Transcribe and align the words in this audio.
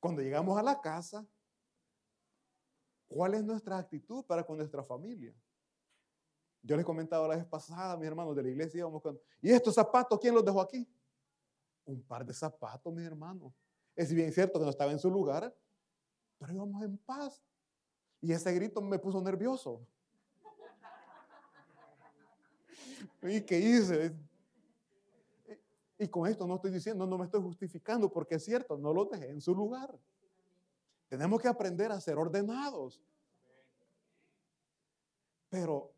Cuando 0.00 0.22
llegamos 0.22 0.58
a 0.58 0.62
la 0.62 0.80
casa, 0.80 1.26
¿cuál 3.08 3.34
es 3.34 3.44
nuestra 3.44 3.78
actitud 3.78 4.24
para 4.24 4.44
con 4.44 4.56
nuestra 4.56 4.82
familia? 4.82 5.34
Yo 6.62 6.76
les 6.76 6.84
comentaba 6.84 7.28
la 7.28 7.36
vez 7.36 7.46
pasada, 7.46 7.96
mis 7.96 8.08
hermanos 8.08 8.34
de 8.34 8.42
la 8.42 8.48
iglesia, 8.48 8.78
íbamos 8.78 9.00
con, 9.00 9.18
¿y 9.40 9.50
estos 9.50 9.74
zapatos 9.74 10.18
quién 10.20 10.34
los 10.34 10.44
dejó 10.44 10.60
aquí? 10.60 10.88
Un 11.84 12.02
par 12.02 12.26
de 12.26 12.34
zapatos, 12.34 12.92
mis 12.92 13.06
hermanos. 13.06 13.52
Es 13.94 14.12
bien 14.12 14.32
cierto 14.32 14.58
que 14.58 14.64
no 14.64 14.70
estaba 14.70 14.90
en 14.90 14.98
su 14.98 15.10
lugar, 15.10 15.56
pero 16.38 16.52
íbamos 16.52 16.82
en 16.82 16.98
paz. 16.98 17.42
Y 18.20 18.32
ese 18.32 18.52
grito 18.52 18.82
me 18.82 18.98
puso 18.98 19.22
nervioso. 19.22 19.86
¿Y 23.22 23.40
qué 23.42 23.58
hice? 23.58 24.12
Y 25.98 26.08
con 26.08 26.26
esto 26.26 26.46
no 26.46 26.56
estoy 26.56 26.70
diciendo, 26.70 27.06
no 27.06 27.16
me 27.16 27.24
estoy 27.24 27.40
justificando, 27.40 28.10
porque 28.10 28.34
es 28.34 28.44
cierto, 28.44 28.76
no 28.76 28.92
lo 28.92 29.06
dejé 29.06 29.30
en 29.30 29.40
su 29.40 29.54
lugar. 29.54 29.98
Tenemos 31.08 31.40
que 31.40 31.48
aprender 31.48 31.90
a 31.90 32.00
ser 32.00 32.18
ordenados. 32.18 33.02
Pero, 35.48 35.94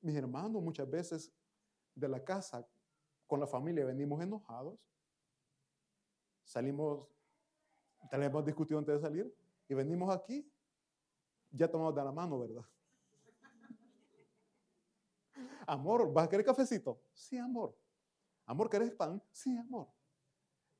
mis 0.00 0.16
hermanos, 0.16 0.62
muchas 0.62 0.88
veces 0.88 1.32
de 1.94 2.08
la 2.08 2.24
casa 2.24 2.66
con 3.26 3.40
la 3.40 3.46
familia 3.46 3.84
venimos 3.84 4.22
enojados, 4.22 4.78
salimos, 6.44 7.08
tal 8.10 8.20
vez 8.20 8.30
hemos 8.30 8.44
discutido 8.44 8.78
antes 8.78 8.94
de 8.94 9.00
salir, 9.00 9.34
y 9.68 9.74
venimos 9.74 10.14
aquí, 10.14 10.50
ya 11.50 11.70
tomamos 11.70 11.94
de 11.94 12.04
la 12.04 12.12
mano, 12.12 12.38
¿verdad? 12.38 12.64
Amor, 15.66 16.10
¿vas 16.12 16.26
a 16.26 16.28
querer 16.28 16.46
cafecito? 16.46 17.00
Sí, 17.12 17.36
amor. 17.36 17.76
Amor, 18.52 18.68
¿querés 18.68 18.90
pan? 18.90 19.22
Sí, 19.32 19.56
amor. 19.56 19.88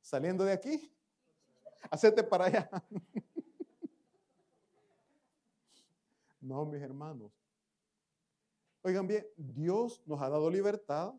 Saliendo 0.03 0.45
de 0.45 0.53
aquí, 0.53 0.95
hacete 1.91 2.23
para 2.23 2.45
allá. 2.45 2.71
no, 6.43 6.67
mis 6.67 6.83
hermanos. 6.83 7.33
Oigan 8.83 9.07
bien, 9.07 9.27
Dios 9.39 10.03
nos 10.05 10.21
ha 10.21 10.29
dado 10.29 10.51
libertad 10.51 11.15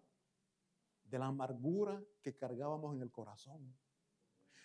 de 1.05 1.17
la 1.17 1.25
amargura 1.25 1.99
que 2.21 2.35
cargábamos 2.35 2.93
en 2.93 3.01
el 3.01 3.09
corazón. 3.09 3.75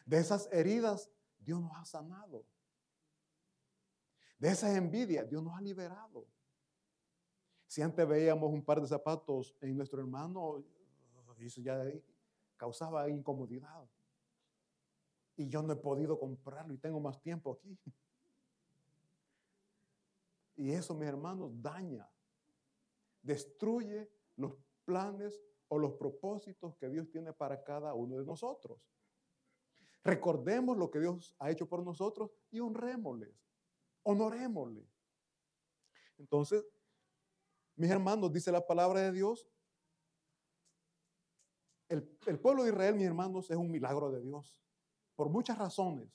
De 0.05 0.19
esas 0.19 0.47
heridas, 0.53 1.11
Dios 1.39 1.59
nos 1.59 1.73
ha 1.75 1.87
sanado. 1.87 2.45
De 4.39 4.51
esas 4.51 4.77
envidias, 4.77 5.27
Dios 5.27 5.43
nos 5.43 5.57
ha 5.57 5.63
liberado. 5.63 6.27
Si 7.67 7.81
antes 7.81 8.07
veíamos 8.07 8.53
un 8.53 8.63
par 8.63 8.79
de 8.79 8.87
zapatos 8.87 9.57
en 9.63 9.75
nuestro 9.75 10.01
hermano, 10.01 10.63
eso 11.47 11.61
ya 11.61 11.83
causaba 12.57 13.09
incomodidad. 13.09 13.89
Y 15.37 15.49
yo 15.49 15.63
no 15.63 15.73
he 15.73 15.77
podido 15.77 16.19
comprarlo 16.19 16.75
y 16.75 16.79
tengo 16.79 17.01
más 17.01 17.21
tiempo 17.21 17.53
aquí. 17.53 17.79
Y 20.57 20.73
eso, 20.73 20.93
mis 20.95 21.09
hermanos, 21.09 21.53
daña, 21.63 22.11
destruye 23.23 24.11
los 24.37 24.55
planes 24.85 25.41
o 25.69 25.79
los 25.79 25.93
propósitos 25.93 26.75
que 26.77 26.89
Dios 26.89 27.09
tiene 27.11 27.33
para 27.33 27.63
cada 27.63 27.95
uno 27.95 28.19
de 28.19 28.25
nosotros. 28.25 28.81
Recordemos 30.03 30.77
lo 30.77 30.91
que 30.91 31.01
Dios 31.01 31.37
ha 31.39 31.51
hecho 31.51 31.69
por 31.69 31.85
nosotros 31.85 32.31
y 32.51 32.59
honrémosles, 32.61 33.33
honorémosle. 34.03 34.85
Entonces, 36.17 36.65
mis 37.77 37.91
hermanos, 37.91 38.33
dice 38.33 38.51
la 38.51 38.67
palabra 38.67 39.01
de 39.03 39.13
Dios, 39.13 39.47
el, 41.89 42.39
pueblo 42.39 42.65
de 42.65 42.71
Israel, 42.71 42.95
mis 42.95 43.07
hermanos, 43.07 43.51
es 43.51 43.57
un 43.57 43.71
milagro 43.71 44.11
de 44.11 44.21
Dios, 44.21 44.61
por 45.15 45.31
muchas 45.31 45.59
razones. 45.59 46.09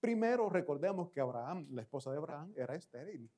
Primero, 0.00 0.48
recordemos 0.48 1.10
que 1.10 1.20
Abraham, 1.20 1.66
la 1.70 1.82
esposa 1.82 2.10
de 2.10 2.18
Abraham, 2.18 2.52
era 2.56 2.74
estéril. 2.74 3.30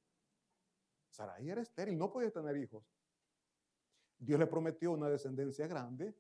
Sarai 1.11 1.49
era 1.49 1.63
estéril, 1.63 1.99
no 1.99 2.13
podía 2.13 2.31
tener 2.31 2.57
hijos. 2.57 2.85
Dios 4.19 4.39
le 4.39 4.47
prometió 4.47 4.93
una 4.93 5.09
descendencia 5.09 5.67
grande, 5.67 6.17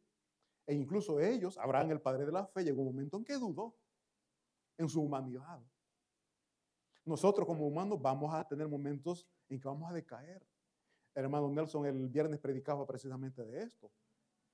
e 0.66 0.74
incluso 0.74 1.20
ellos, 1.20 1.56
Abraham, 1.58 1.92
el 1.92 2.00
padre 2.00 2.26
de 2.26 2.32
la 2.32 2.46
fe, 2.46 2.64
llegó 2.64 2.82
un 2.82 2.88
momento 2.88 3.16
en 3.16 3.24
que 3.24 3.34
dudó 3.34 3.76
en 4.76 4.88
su 4.88 5.02
humanidad. 5.02 5.60
Nosotros 7.04 7.46
como 7.46 7.66
humanos 7.66 8.02
vamos 8.02 8.34
a 8.34 8.46
tener 8.46 8.66
momentos 8.66 9.28
en 9.48 9.60
que 9.60 9.68
vamos 9.68 9.88
a 9.88 9.94
decaer. 9.94 10.44
El 11.14 11.24
hermano 11.24 11.48
Nelson 11.48 11.86
el 11.86 12.08
viernes 12.08 12.40
predicaba 12.40 12.84
precisamente 12.84 13.44
de 13.44 13.62
esto. 13.62 13.90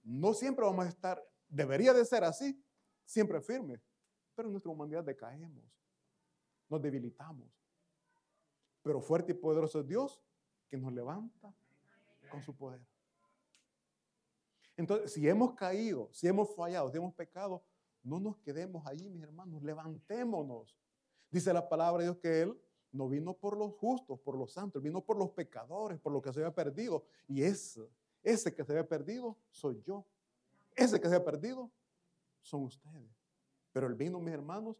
No 0.02 0.34
siempre 0.34 0.64
vamos 0.64 0.86
a 0.86 0.88
estar, 0.88 1.22
debería 1.48 1.92
de 1.92 2.04
ser 2.04 2.24
así, 2.24 2.62
siempre 3.04 3.40
firmes, 3.40 3.80
pero 4.34 4.48
en 4.48 4.52
nuestra 4.52 4.72
humanidad 4.72 5.04
decaemos, 5.04 5.64
nos 6.68 6.82
debilitamos. 6.82 7.48
Pero 8.82 9.00
fuerte 9.00 9.32
y 9.32 9.34
poderoso 9.34 9.80
es 9.80 9.86
Dios 9.86 10.20
que 10.68 10.76
nos 10.76 10.92
levanta 10.92 11.54
con 12.30 12.42
su 12.42 12.54
poder. 12.56 12.80
Entonces, 14.76 15.12
si 15.12 15.28
hemos 15.28 15.54
caído, 15.54 16.08
si 16.12 16.26
hemos 16.26 16.54
fallado, 16.54 16.90
si 16.90 16.96
hemos 16.96 17.14
pecado, 17.14 17.62
no 18.02 18.18
nos 18.18 18.36
quedemos 18.38 18.84
allí, 18.86 19.08
mis 19.08 19.22
hermanos, 19.22 19.62
levantémonos. 19.62 20.76
Dice 21.30 21.52
la 21.52 21.68
palabra 21.68 22.02
de 22.02 22.08
Dios 22.08 22.18
que 22.18 22.42
Él 22.42 22.60
no 22.90 23.08
vino 23.08 23.34
por 23.34 23.56
los 23.56 23.72
justos, 23.74 24.18
por 24.20 24.36
los 24.36 24.52
santos, 24.52 24.82
vino 24.82 25.04
por 25.04 25.16
los 25.16 25.30
pecadores, 25.30 25.98
por 26.00 26.12
los 26.12 26.22
que 26.22 26.32
se 26.32 26.40
había 26.40 26.54
perdido. 26.54 27.04
Y 27.28 27.42
ese 27.42 27.88
ese 28.22 28.54
que 28.54 28.64
se 28.64 28.72
ve 28.72 28.84
perdido 28.84 29.36
soy 29.50 29.82
yo. 29.82 30.06
Ese 30.74 31.00
que 31.00 31.08
se 31.08 31.16
ha 31.16 31.24
perdido 31.24 31.70
son 32.40 32.62
ustedes. 32.64 33.10
Pero 33.72 33.86
Él 33.86 33.94
vino, 33.94 34.20
mis 34.20 34.34
hermanos, 34.34 34.76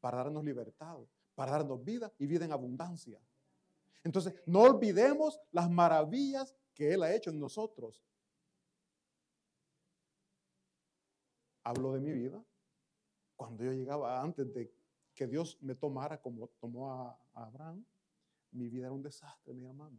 para 0.00 0.18
darnos 0.18 0.44
libertad, 0.44 0.98
para 1.34 1.52
darnos 1.52 1.82
vida 1.82 2.12
y 2.18 2.26
vida 2.26 2.44
en 2.44 2.52
abundancia. 2.52 3.20
Entonces, 4.04 4.34
no 4.46 4.62
olvidemos 4.62 5.40
las 5.52 5.70
maravillas 5.70 6.54
que 6.74 6.92
Él 6.92 7.02
ha 7.02 7.14
hecho 7.14 7.30
en 7.30 7.38
nosotros. 7.38 8.02
Hablo 11.64 11.92
de 11.92 12.00
mi 12.00 12.12
vida. 12.12 12.44
Cuando 13.36 13.64
yo 13.64 13.72
llegaba, 13.72 14.20
antes 14.20 14.52
de 14.52 14.72
que 15.14 15.26
Dios 15.26 15.58
me 15.60 15.74
tomara 15.74 16.20
como 16.20 16.48
tomó 16.60 16.92
a, 16.92 17.10
a 17.34 17.46
Abraham, 17.46 17.84
mi 18.50 18.68
vida 18.68 18.86
era 18.86 18.92
un 18.92 19.02
desastre, 19.02 19.54
mi 19.54 19.64
hermano. 19.64 19.98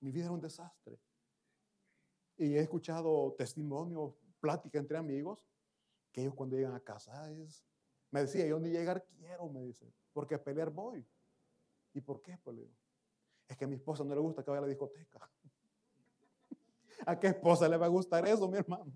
Mi 0.00 0.10
vida 0.10 0.24
era 0.24 0.32
un 0.32 0.40
desastre. 0.40 0.98
Y 2.36 2.56
he 2.56 2.60
escuchado 2.60 3.34
testimonios, 3.38 4.14
pláticas 4.40 4.80
entre 4.80 4.98
amigos, 4.98 5.46
que 6.12 6.22
ellos 6.22 6.34
cuando 6.34 6.56
llegan 6.56 6.74
a 6.74 6.80
casa 6.80 7.30
es, 7.30 7.64
me 8.10 8.20
decía, 8.20 8.46
yo 8.46 8.58
ni 8.58 8.70
llegar 8.70 9.04
quiero, 9.04 9.48
me 9.48 9.62
dice, 9.62 9.92
porque 10.12 10.38
pelear 10.38 10.70
voy. 10.70 11.04
¿Y 11.92 12.00
por 12.00 12.22
qué? 12.22 12.38
Pues 12.38 12.56
es 13.48 13.56
que 13.56 13.64
a 13.64 13.68
mi 13.68 13.76
esposa 13.76 14.04
no 14.04 14.14
le 14.14 14.20
gusta 14.20 14.42
que 14.42 14.50
vaya 14.50 14.58
a 14.58 14.62
la 14.62 14.68
discoteca. 14.68 15.30
¿A 17.06 17.18
qué 17.18 17.28
esposa 17.28 17.68
le 17.68 17.76
va 17.76 17.86
a 17.86 17.88
gustar 17.88 18.26
eso, 18.26 18.48
mi 18.48 18.58
hermano? 18.58 18.92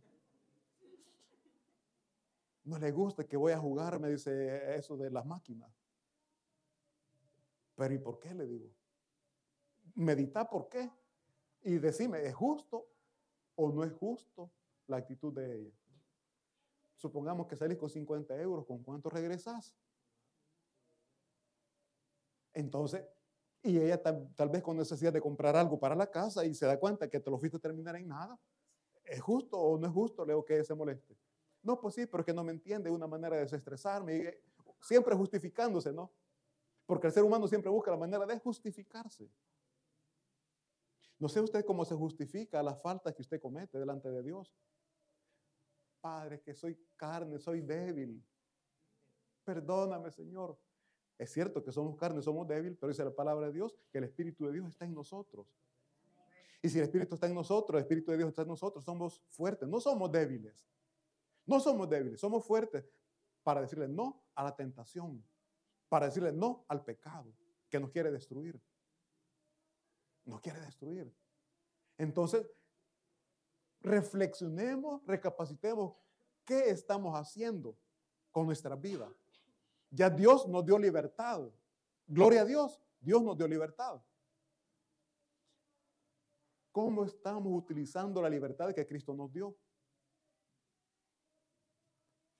No 2.65 2.78
le 2.78 2.91
gusta 2.91 3.25
que 3.25 3.37
voy 3.37 3.53
a 3.53 3.59
jugar, 3.59 3.99
me 3.99 4.10
dice 4.10 4.76
eso 4.76 4.97
de 4.97 5.10
las 5.10 5.25
máquinas. 5.25 5.70
Pero 7.75 7.94
¿y 7.94 7.99
por 7.99 8.19
qué? 8.19 8.34
Le 8.34 8.47
digo. 8.47 8.69
Medita 9.94 10.49
por 10.49 10.69
qué. 10.69 10.91
Y 11.62 11.78
decime, 11.78 12.26
¿es 12.26 12.34
justo 12.34 12.87
o 13.60 13.72
no 13.72 13.82
es 13.82 13.92
justo 13.92 14.52
la 14.86 14.98
actitud 14.98 15.34
de 15.34 15.60
ella. 15.60 15.72
Supongamos 16.94 17.48
que 17.48 17.56
salís 17.56 17.76
con 17.76 17.91
50 17.91 18.41
euros, 18.41 18.64
¿con 18.64 18.84
cuánto 18.84 19.10
regresas? 19.10 19.76
Entonces, 22.54 23.04
y 23.62 23.78
ella 23.78 24.00
tal, 24.00 24.48
vez 24.48 24.62
con 24.62 24.76
necesidad 24.76 25.12
de 25.12 25.20
comprar 25.20 25.56
algo 25.56 25.78
para 25.78 25.96
la 25.96 26.08
casa 26.08 26.44
y 26.44 26.54
se 26.54 26.66
da 26.66 26.78
cuenta 26.78 27.08
que 27.08 27.19
te 27.19 27.30
lo 27.30 27.38
fuiste 27.38 27.56
a 27.56 27.60
terminar 27.60 27.96
en 27.96 28.06
nada. 28.06 28.38
¿Es 29.04 29.20
justo 29.20 29.58
o 29.58 29.76
no 29.76 29.88
es 29.88 29.92
justo, 29.92 30.25
Leo, 30.25 30.44
que 30.44 30.62
se 30.62 30.75
moleste? 30.75 31.19
No, 31.62 31.80
pues 31.80 31.96
sí, 31.96 32.06
pero 32.06 32.20
es 32.20 32.26
que 32.26 32.34
no 32.34 32.44
me 32.44 32.52
entiende 32.52 32.90
una 32.90 33.08
manera 33.08 33.34
de 33.34 33.42
desestresarme, 33.42 34.38
siempre 34.80 35.16
justificándose, 35.16 35.93
¿no? 35.93 36.12
Porque 36.87 37.08
el 37.08 37.12
ser 37.12 37.25
humano 37.25 37.49
siempre 37.49 37.70
busca 37.70 37.90
la 37.90 37.96
manera 37.96 38.25
de 38.25 38.38
justificarse. 38.38 39.28
No 41.19 41.29
sé 41.29 41.41
usted 41.41 41.65
cómo 41.65 41.85
se 41.85 41.94
justifica 41.94 42.62
las 42.62 42.81
faltas 42.81 43.15
que 43.15 43.23
usted 43.23 43.41
comete 43.41 43.79
delante 43.79 44.11
de 44.11 44.23
Dios. 44.23 44.55
Padre, 46.00 46.41
que 46.41 46.55
soy 46.55 46.79
carne, 46.97 47.38
soy 47.38 47.61
débil. 47.61 48.25
Perdóname, 49.44 50.11
Señor. 50.12 50.59
Es 51.19 51.32
cierto 51.32 51.65
que 51.65 51.73
somos 51.73 51.97
carne, 51.97 52.23
somos 52.23 52.47
débiles, 52.47 52.79
pero 52.79 52.91
dice 52.91 53.05
la 53.05 53.15
palabra 53.15 53.47
de 53.47 53.53
Dios 53.53 53.76
que 53.91 53.99
el 53.99 54.05
Espíritu 54.05 54.47
de 54.47 54.53
Dios 54.53 54.69
está 54.69 54.85
en 54.85 54.94
nosotros. 54.94 55.49
Y 56.62 56.69
si 56.69 56.79
el 56.79 56.85
Espíritu 56.85 57.15
está 57.15 57.26
en 57.26 57.35
nosotros, 57.35 57.76
el 57.76 57.82
Espíritu 57.82 58.12
de 58.12 58.19
Dios 58.19 58.29
está 58.29 58.43
en 58.43 58.49
nosotros, 58.49 58.85
somos 58.85 59.21
fuertes, 59.31 59.69
no 59.69 59.81
somos 59.81 60.12
débiles. 60.12 60.69
No 61.47 61.59
somos 61.59 61.88
débiles, 61.88 62.21
somos 62.21 62.44
fuertes 62.44 62.85
para 63.43 63.61
decirle 63.62 63.88
no 63.88 64.23
a 64.35 64.44
la 64.44 64.55
tentación, 64.55 65.25
para 65.88 66.06
decirle 66.06 66.31
no 66.32 66.64
al 66.69 66.85
pecado 66.85 67.32
que 67.69 67.81
nos 67.81 67.91
quiere 67.91 68.12
destruir 68.12 68.61
no 70.28 70.40
quiere 70.40 70.60
destruir. 70.60 71.12
Entonces, 71.96 72.46
reflexionemos, 73.80 75.04
recapacitemos 75.06 75.96
qué 76.44 76.70
estamos 76.70 77.19
haciendo 77.19 77.76
con 78.30 78.46
nuestra 78.46 78.76
vida. 78.76 79.10
Ya 79.90 80.10
Dios 80.10 80.46
nos 80.46 80.64
dio 80.64 80.78
libertad. 80.78 81.48
Gloria 82.06 82.42
a 82.42 82.44
Dios, 82.44 82.80
Dios 83.00 83.22
nos 83.22 83.36
dio 83.36 83.48
libertad. 83.48 84.00
¿Cómo 86.72 87.04
estamos 87.04 87.52
utilizando 87.52 88.20
la 88.20 88.28
libertad 88.28 88.75
que 88.75 88.86
Cristo 88.86 89.14
nos 89.14 89.32
dio? 89.32 89.56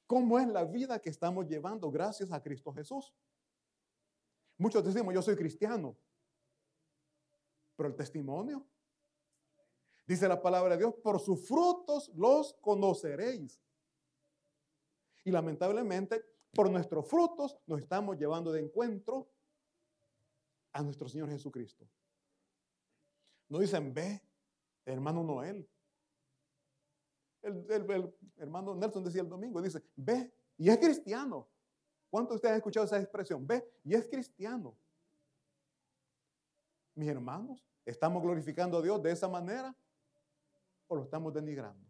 ¿Cómo 0.07 0.39
es 0.39 0.47
la 0.47 0.65
vida 0.65 0.99
que 1.01 1.11
estamos 1.11 1.47
llevando 1.49 1.91
gracias 1.91 2.31
a 2.33 2.43
Cristo 2.43 2.73
Jesús? 2.73 3.15
Muchos 4.59 4.85
decimos, 4.85 5.15
yo 5.15 5.23
soy 5.23 5.37
cristiano, 5.37 5.97
pero 7.79 7.91
el 7.91 7.95
testimonio, 7.95 8.67
dice 10.05 10.27
la 10.27 10.43
palabra 10.43 10.75
de 10.75 10.79
Dios, 10.79 10.95
por 10.97 11.21
sus 11.21 11.47
frutos 11.47 12.11
los 12.17 12.55
conoceréis. 12.55 13.63
Y 15.23 15.31
lamentablemente, 15.31 16.25
por 16.53 16.69
nuestros 16.73 17.09
frutos 17.09 17.57
nos 17.67 17.79
estamos 17.79 18.19
llevando 18.19 18.51
de 18.51 18.63
encuentro 18.63 19.31
a 20.73 20.83
nuestro 20.83 21.09
Señor 21.09 21.31
Jesucristo. 21.31 21.89
No 23.49 23.61
dicen, 23.61 23.95
ve, 23.95 24.23
hermano 24.85 25.23
Noel, 25.23 25.71
el, 27.43 28.13
hermano 28.39 28.75
Nelson 28.75 29.05
decía 29.05 29.23
el 29.23 29.29
domingo, 29.29 29.63
dice, 29.63 29.85
ve, 29.95 30.35
y 30.57 30.69
es 30.69 30.79
cristiano. 30.79 31.49
¿Cuántos 32.11 32.31
de 32.31 32.37
ustedes 32.37 32.53
han 32.55 32.57
escuchado 32.57 32.87
esa 32.87 33.01
expresión? 33.01 33.47
Ve, 33.47 33.65
y 33.85 33.95
es 33.95 34.09
cristiano. 34.09 34.77
Mis 36.99 37.09
hermanos, 37.09 37.65
¿estamos 37.87 38.21
glorificando 38.21 38.79
a 38.79 38.83
Dios 38.83 39.01
de 39.01 39.13
esa 39.13 39.29
manera 39.29 39.73
o 40.89 40.97
lo 40.97 41.05
estamos 41.05 41.33
denigrando? 41.33 41.87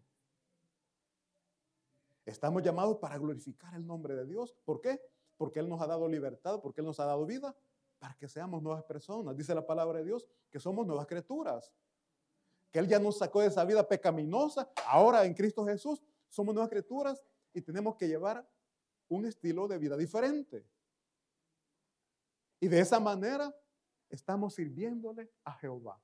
Estamos 2.26 2.62
llamados 2.62 2.98
para 2.98 3.16
glorificar 3.16 3.74
el 3.74 3.86
nombre 3.86 4.14
de 4.14 4.26
Dios. 4.26 4.54
¿Por 4.66 4.82
qué? 4.82 5.00
Porque 5.38 5.60
Él 5.60 5.68
nos 5.70 5.80
ha 5.80 5.86
dado 5.86 6.06
libertad, 6.06 6.60
porque 6.60 6.82
Él 6.82 6.86
nos 6.86 7.00
ha 7.00 7.06
dado 7.06 7.24
vida, 7.24 7.56
para 7.98 8.18
que 8.18 8.28
seamos 8.28 8.62
nuevas 8.62 8.84
personas. 8.84 9.34
Dice 9.34 9.54
la 9.54 9.66
palabra 9.66 10.00
de 10.00 10.04
Dios 10.04 10.28
que 10.50 10.60
somos 10.60 10.86
nuevas 10.86 11.06
criaturas 11.06 11.72
que 12.70 12.78
Él 12.78 12.86
ya 12.86 12.98
nos 12.98 13.16
sacó 13.16 13.40
de 13.40 13.46
esa 13.46 13.64
vida 13.64 13.88
pecaminosa. 13.88 14.70
Ahora 14.84 15.24
en 15.24 15.32
Cristo 15.32 15.64
Jesús 15.64 16.02
somos 16.28 16.54
nuevas 16.54 16.68
criaturas 16.68 17.24
y 17.54 17.62
tenemos 17.62 17.96
que 17.96 18.08
llevar 18.08 18.46
un 19.08 19.24
estilo 19.24 19.66
de 19.68 19.78
vida 19.78 19.96
diferente. 19.96 20.66
Y 22.60 22.68
de 22.68 22.80
esa 22.80 23.00
manera 23.00 23.54
estamos 24.08 24.54
sirviéndole 24.54 25.30
a 25.44 25.52
Jehová. 25.54 26.00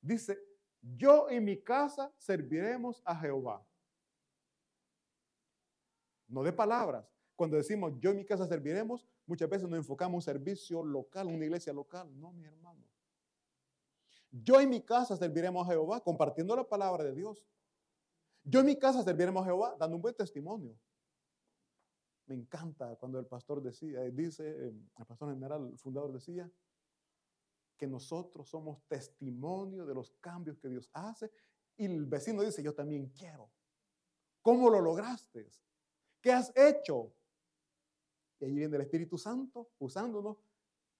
Dice, 0.00 0.38
yo 0.80 1.30
y 1.30 1.40
mi 1.40 1.62
casa 1.62 2.12
serviremos 2.16 3.02
a 3.04 3.16
Jehová. 3.16 3.66
No 6.28 6.42
de 6.42 6.52
palabras. 6.52 7.06
Cuando 7.36 7.56
decimos 7.56 7.92
yo 7.98 8.12
y 8.12 8.16
mi 8.16 8.24
casa 8.24 8.46
serviremos, 8.46 9.08
muchas 9.26 9.48
veces 9.48 9.68
nos 9.68 9.78
enfocamos 9.78 10.12
en 10.12 10.16
un 10.16 10.22
servicio 10.22 10.84
local, 10.84 11.26
una 11.26 11.44
iglesia 11.44 11.72
local. 11.72 12.08
No, 12.18 12.32
mi 12.32 12.44
hermano. 12.44 12.84
Yo 14.30 14.60
en 14.60 14.70
mi 14.70 14.80
casa 14.82 15.16
serviremos 15.16 15.66
a 15.66 15.72
Jehová 15.72 16.00
compartiendo 16.00 16.54
la 16.54 16.68
palabra 16.68 17.04
de 17.04 17.14
Dios. 17.14 17.44
Yo 18.44 18.60
en 18.60 18.66
mi 18.66 18.78
casa 18.78 19.02
serviremos 19.02 19.42
a 19.42 19.46
Jehová 19.46 19.76
dando 19.78 19.96
un 19.96 20.02
buen 20.02 20.14
testimonio. 20.14 20.78
Me 22.26 22.36
encanta 22.36 22.94
cuando 22.96 23.18
el 23.18 23.26
pastor 23.26 23.60
decía, 23.60 24.04
eh, 24.04 24.12
dice, 24.12 24.48
eh, 24.48 24.72
el 24.98 25.06
pastor 25.06 25.30
general, 25.30 25.68
el 25.72 25.78
fundador 25.78 26.12
decía, 26.12 26.48
que 27.80 27.86
nosotros 27.86 28.46
somos 28.46 28.82
testimonio 28.88 29.86
de 29.86 29.94
los 29.94 30.10
cambios 30.20 30.58
que 30.58 30.68
Dios 30.68 30.90
hace. 30.92 31.32
Y 31.78 31.86
el 31.86 32.04
vecino 32.04 32.42
dice, 32.42 32.62
yo 32.62 32.74
también 32.74 33.06
quiero. 33.06 33.50
¿Cómo 34.42 34.68
lo 34.68 34.82
lograste? 34.82 35.48
¿Qué 36.20 36.30
has 36.30 36.52
hecho? 36.54 37.10
Y 38.38 38.44
ahí 38.44 38.52
viene 38.52 38.76
el 38.76 38.82
Espíritu 38.82 39.16
Santo 39.16 39.70
usándonos 39.78 40.44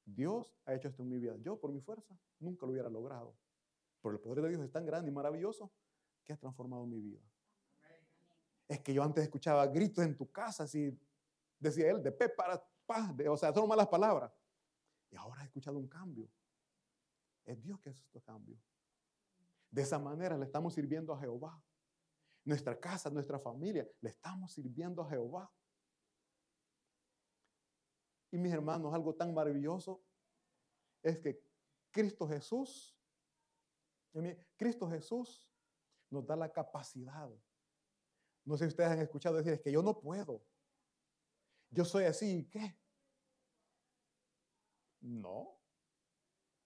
Dios 0.06 0.54
ha 0.64 0.72
hecho 0.72 0.88
esto 0.88 1.02
en 1.02 1.10
mi 1.10 1.18
vida. 1.18 1.36
Yo, 1.42 1.60
por 1.60 1.70
mi 1.70 1.82
fuerza, 1.82 2.18
nunca 2.38 2.64
lo 2.64 2.72
hubiera 2.72 2.88
logrado. 2.88 3.36
Pero 4.00 4.14
el 4.14 4.20
poder 4.20 4.42
de 4.42 4.48
Dios 4.48 4.62
es 4.62 4.72
tan 4.72 4.86
grande 4.86 5.10
y 5.10 5.14
maravilloso 5.14 5.70
que 6.24 6.32
ha 6.32 6.38
transformado 6.38 6.86
mi 6.86 6.98
vida. 6.98 7.20
Es 8.66 8.80
que 8.80 8.94
yo 8.94 9.02
antes 9.02 9.22
escuchaba 9.22 9.66
gritos 9.66 10.02
en 10.02 10.16
tu 10.16 10.32
casa, 10.32 10.64
así 10.64 10.98
decía 11.58 11.90
él, 11.90 12.02
de 12.02 12.10
pe 12.10 12.30
para 12.30 12.64
pa, 12.86 13.14
o 13.28 13.36
sea, 13.36 13.52
son 13.52 13.68
malas 13.68 13.88
palabras. 13.88 14.32
Y 15.10 15.16
ahora 15.16 15.42
he 15.42 15.44
escuchado 15.44 15.76
un 15.76 15.88
cambio. 15.88 16.26
Es 17.44 17.60
Dios 17.62 17.80
que 17.80 17.90
hace 17.90 18.02
estos 18.02 18.22
cambios. 18.22 18.60
De 19.70 19.82
esa 19.82 19.98
manera 19.98 20.36
le 20.36 20.44
estamos 20.44 20.74
sirviendo 20.74 21.12
a 21.12 21.18
Jehová. 21.18 21.62
Nuestra 22.44 22.78
casa, 22.78 23.10
nuestra 23.10 23.38
familia, 23.38 23.88
le 24.00 24.10
estamos 24.10 24.52
sirviendo 24.52 25.02
a 25.02 25.08
Jehová. 25.08 25.52
Y 28.32 28.38
mis 28.38 28.52
hermanos, 28.52 28.94
algo 28.94 29.14
tan 29.14 29.34
maravilloso 29.34 30.02
es 31.02 31.18
que 31.18 31.42
Cristo 31.90 32.28
Jesús, 32.28 32.96
Cristo 34.56 34.88
Jesús 34.88 35.50
nos 36.10 36.26
da 36.26 36.36
la 36.36 36.52
capacidad. 36.52 37.30
No 38.44 38.56
sé 38.56 38.64
si 38.64 38.68
ustedes 38.68 38.90
han 38.90 39.00
escuchado 39.00 39.36
decir, 39.36 39.60
que 39.62 39.72
yo 39.72 39.82
no 39.82 40.00
puedo. 40.00 40.44
Yo 41.70 41.84
soy 41.84 42.04
así, 42.04 42.48
¿qué? 42.50 42.76
No, 45.00 45.59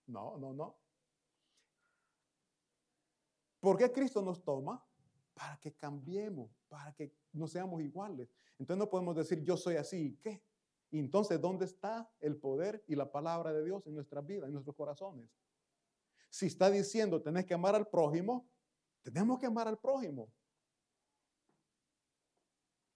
no, 0.06 0.36
no, 0.38 0.52
no. 0.52 0.78
¿Por 3.60 3.78
qué 3.78 3.90
Cristo 3.90 4.20
nos 4.20 4.42
toma? 4.44 4.84
Para 5.32 5.58
que 5.58 5.72
cambiemos, 5.74 6.50
para 6.68 6.92
que 6.92 7.12
no 7.32 7.48
seamos 7.48 7.80
iguales. 7.82 8.28
Entonces 8.58 8.78
no 8.78 8.90
podemos 8.90 9.16
decir, 9.16 9.42
yo 9.42 9.56
soy 9.56 9.76
así, 9.76 10.18
¿qué? 10.22 10.42
Y 10.90 10.98
entonces, 10.98 11.40
¿dónde 11.40 11.64
está 11.64 12.08
el 12.20 12.36
poder 12.36 12.84
y 12.86 12.94
la 12.94 13.10
palabra 13.10 13.52
de 13.52 13.64
Dios 13.64 13.86
en 13.86 13.94
nuestras 13.94 14.24
vidas, 14.24 14.46
en 14.46 14.52
nuestros 14.52 14.76
corazones? 14.76 15.28
Si 16.30 16.46
está 16.46 16.70
diciendo, 16.70 17.20
tenés 17.20 17.46
que 17.46 17.54
amar 17.54 17.74
al 17.74 17.88
prójimo, 17.88 18.48
tenemos 19.02 19.38
que 19.40 19.46
amar 19.46 19.66
al 19.66 19.78
prójimo. 19.78 20.28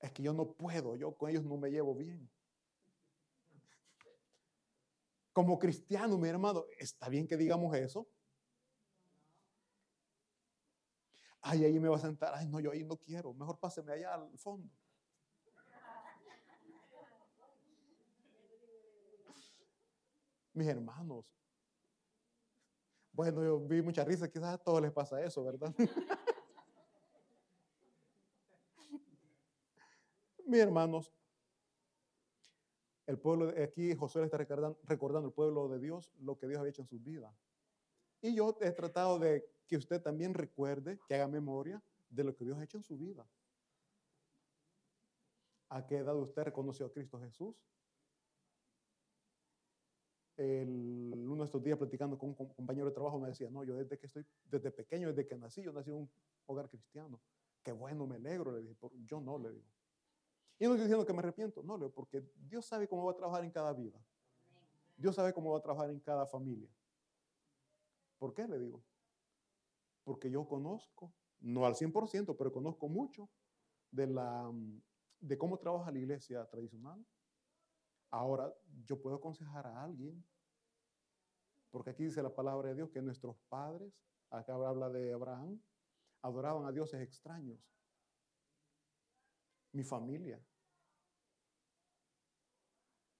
Es 0.01 0.13
que 0.13 0.23
yo 0.23 0.33
no 0.33 0.53
puedo, 0.53 0.95
yo 0.97 1.17
con 1.17 1.31
ellos 1.31 1.45
no 1.45 1.57
me 1.57 1.71
llevo 1.71 1.95
bien. 1.95 2.31
Como 5.39 5.57
cristiano, 5.57 6.19
mi 6.19 6.29
hermano, 6.29 6.65
¿está 6.81 7.09
bien 7.09 7.29
que 7.29 7.37
digamos 7.37 7.73
eso? 7.77 8.09
Ay, 11.41 11.65
ahí 11.65 11.79
me 11.79 11.89
va 11.89 11.95
a 11.95 12.01
sentar. 12.01 12.35
Ay, 12.35 12.49
no, 12.49 12.59
yo 12.59 12.73
ahí 12.73 12.83
no 12.83 12.97
quiero. 12.97 13.33
Mejor 13.35 13.57
páseme 13.61 13.93
allá 13.93 14.15
al 14.15 14.37
fondo. 14.37 14.69
mis 20.55 20.67
hermanos. 20.67 21.33
Bueno, 23.13 23.45
yo 23.45 23.61
vi 23.61 23.81
mucha 23.81 24.03
risa, 24.03 24.29
quizás 24.29 24.55
a 24.55 24.59
todos 24.59 24.83
les 24.83 24.91
pasa 24.91 25.23
eso, 25.23 25.45
¿verdad? 25.45 25.73
mis 30.47 30.59
hermanos, 30.59 31.13
el 33.09 33.19
pueblo, 33.19 33.47
de 33.47 33.65
aquí 33.65 33.95
Josué 33.97 34.25
está 34.25 34.37
recordando, 34.37 34.79
recordando 34.85 35.29
el 35.29 35.35
pueblo 35.35 35.69
de 35.69 35.81
Dios, 35.81 36.13
lo 36.21 36.39
que 36.39 36.47
Dios 36.47 36.61
había 36.61 36.71
hecho 36.71 36.83
en 36.83 36.89
sus 36.89 37.03
vidas. 37.03 37.35
Y 38.23 38.35
yo 38.35 38.57
he 38.61 38.71
tratado 38.71 39.19
de 39.19 39.45
que 39.67 39.77
usted 39.77 40.01
también 40.01 40.35
recuerde, 40.35 41.01
que 41.09 41.15
haga 41.17 41.27
memoria 41.27 41.83
de 42.09 42.25
lo 42.25 42.37
que 42.37 42.45
Dios 42.45 42.59
ha 42.59 42.65
hecho 42.65 42.77
en 42.77 42.85
su 42.85 42.97
vida. 42.97 43.27
¿A 45.71 45.85
qué 45.87 45.97
edad 45.97 46.17
usted 46.17 46.45
reconoció 46.45 46.87
a 46.87 46.93
Cristo 46.93 47.19
Jesús? 47.21 47.69
el, 50.39 51.27
uno 51.27 51.43
de 51.43 51.47
estos 51.47 51.63
días 51.63 51.77
platicando 51.77 52.17
con 52.17 52.31
un 52.31 52.35
compañero 52.35 52.87
de 52.87 52.93
trabajo 52.93 53.19
me 53.19 53.29
decía, 53.29 53.51
no, 53.51 53.65
yo 53.65 53.77
desde 53.77 53.99
que 53.99 54.07
estoy, 54.07 54.25
desde 54.45 54.71
pequeño, 54.71 55.09
desde 55.09 55.27
que 55.27 55.37
nací, 55.37 55.63
yo 55.63 55.73
nací 55.73 55.91
en 55.91 55.97
un 55.97 56.11
hogar 56.47 56.69
cristiano. 56.71 57.21
Qué 57.63 57.73
bueno, 57.73 58.07
me 58.07 58.17
alegro, 58.17 58.53
le 58.53 58.63
dije, 58.63 58.77
yo 59.05 59.21
no, 59.21 59.37
le 59.39 59.53
digo. 59.53 59.67
Y 60.59 60.65
no 60.65 60.73
estoy 60.73 60.87
diciendo 60.87 61.07
que 61.07 61.13
me 61.13 61.21
arrepiento, 61.21 61.63
no, 61.63 61.77
le 61.77 61.85
digo, 61.85 61.95
porque 61.95 62.23
Dios 62.37 62.67
sabe 62.67 62.89
cómo 62.89 63.05
va 63.05 63.13
a 63.13 63.17
trabajar 63.17 63.45
en 63.45 63.51
cada 63.51 63.73
vida. 63.73 63.99
Dios 64.97 65.15
sabe 65.15 65.33
cómo 65.33 65.53
va 65.53 65.59
a 65.59 65.63
trabajar 65.63 65.91
en 65.91 66.01
cada 66.01 66.27
familia. 66.27 66.69
¿Por 68.19 68.35
qué? 68.35 68.49
Le 68.49 68.59
digo. 68.59 68.83
Porque 70.03 70.31
yo 70.31 70.49
conozco, 70.49 71.13
no 71.41 71.65
al 71.65 71.75
100%, 71.75 72.37
pero 72.37 72.53
conozco 72.53 72.89
mucho 72.89 73.29
de, 73.93 74.09
la, 74.09 74.51
de 75.21 75.39
cómo 75.39 75.59
trabaja 75.59 75.93
la 75.93 75.99
iglesia 75.99 76.45
tradicional, 76.47 77.07
Ahora, 78.11 78.53
yo 78.87 79.01
puedo 79.01 79.17
aconsejar 79.17 79.67
a 79.67 79.83
alguien, 79.83 80.25
porque 81.71 81.91
aquí 81.91 82.05
dice 82.05 82.23
la 82.23 82.35
palabra 82.35 82.71
de 82.71 82.77
Dios 82.77 82.91
que 82.91 83.03
nuestros 83.03 83.37
padres, 83.49 83.93
acá 84.31 84.55
habla 84.55 84.89
de 84.89 85.13
Abraham, 85.13 85.61
adoraban 86.23 86.67
a 86.67 86.73
dioses 86.73 87.03
extraños. 87.03 87.59
Mi 89.73 89.85
familia. 89.85 90.43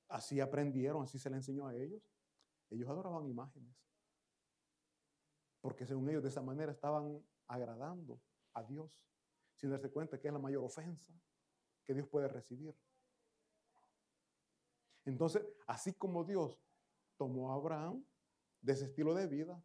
Así 0.09 0.41
aprendieron, 0.41 1.03
así 1.03 1.19
se 1.19 1.29
le 1.29 1.37
enseñó 1.37 1.67
a 1.67 1.75
ellos. 1.75 2.03
Ellos 2.71 2.89
adoraban 2.89 3.27
imágenes. 3.27 3.75
Porque 5.61 5.87
según 5.87 6.09
ellos 6.09 6.23
de 6.23 6.31
esa 6.31 6.43
manera 6.43 6.73
estaban 6.73 7.23
agradando 7.47 8.21
a 8.55 8.63
Dios, 8.63 9.07
sin 9.55 9.71
darse 9.71 9.91
cuenta 9.91 10.19
que 10.19 10.29
es 10.29 10.33
la 10.33 10.39
mayor 10.39 10.65
ofensa 10.65 11.13
que 11.85 11.95
Dios 11.95 12.07
puede 12.07 12.29
recibir. 12.29 12.75
Entonces, 15.05 15.43
así 15.67 15.95
como 15.95 16.25
Dios 16.25 16.61
tomó 17.17 17.51
a 17.51 17.55
Abraham 17.55 18.05
de 18.61 18.73
ese 18.75 18.85
estilo 18.85 19.15
de 19.15 19.27
vida, 19.27 19.63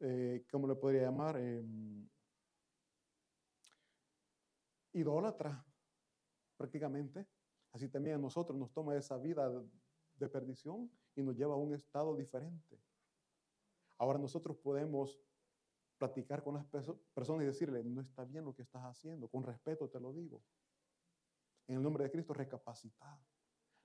eh, 0.00 0.44
¿cómo 0.50 0.68
le 0.68 0.74
podría 0.74 1.02
llamar? 1.02 1.38
Em, 1.38 2.06
idólatra, 4.94 5.64
prácticamente. 6.56 7.26
Así 7.72 7.88
también 7.88 8.16
a 8.16 8.18
nosotros 8.18 8.58
nos 8.58 8.72
toma 8.72 8.96
esa 8.96 9.18
vida 9.18 9.50
de 10.16 10.28
perdición 10.28 10.90
y 11.14 11.22
nos 11.22 11.36
lleva 11.36 11.54
a 11.54 11.58
un 11.58 11.74
estado 11.74 12.16
diferente. 12.16 12.80
Ahora 13.98 14.18
nosotros 14.18 14.56
podemos 14.56 15.20
platicar 15.98 16.42
con 16.42 16.54
las 16.54 16.66
personas 17.14 17.44
y 17.44 17.46
decirle, 17.46 17.82
no 17.84 18.00
está 18.00 18.24
bien 18.24 18.44
lo 18.44 18.54
que 18.54 18.62
estás 18.62 18.82
haciendo, 18.82 19.28
con 19.28 19.42
respeto 19.42 19.88
te 19.88 20.00
lo 20.00 20.12
digo. 20.12 20.42
En 21.66 21.76
el 21.76 21.82
nombre 21.82 22.04
de 22.04 22.10
Cristo, 22.10 22.34
recapacitar. 22.34 23.18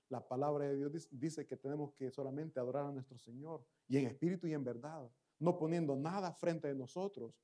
La 0.08 0.26
palabra 0.26 0.66
de 0.66 0.76
Dios 0.76 1.08
dice 1.10 1.46
que 1.46 1.56
tenemos 1.56 1.92
que 1.94 2.10
solamente 2.10 2.58
adorar 2.58 2.86
a 2.86 2.92
nuestro 2.92 3.16
Señor 3.16 3.64
y 3.86 3.96
en 3.96 4.06
espíritu 4.06 4.46
y 4.48 4.52
en 4.52 4.64
verdad, 4.64 5.08
no 5.38 5.56
poniendo 5.56 5.94
nada 5.96 6.32
frente 6.32 6.68
de 6.68 6.74
nosotros. 6.74 7.40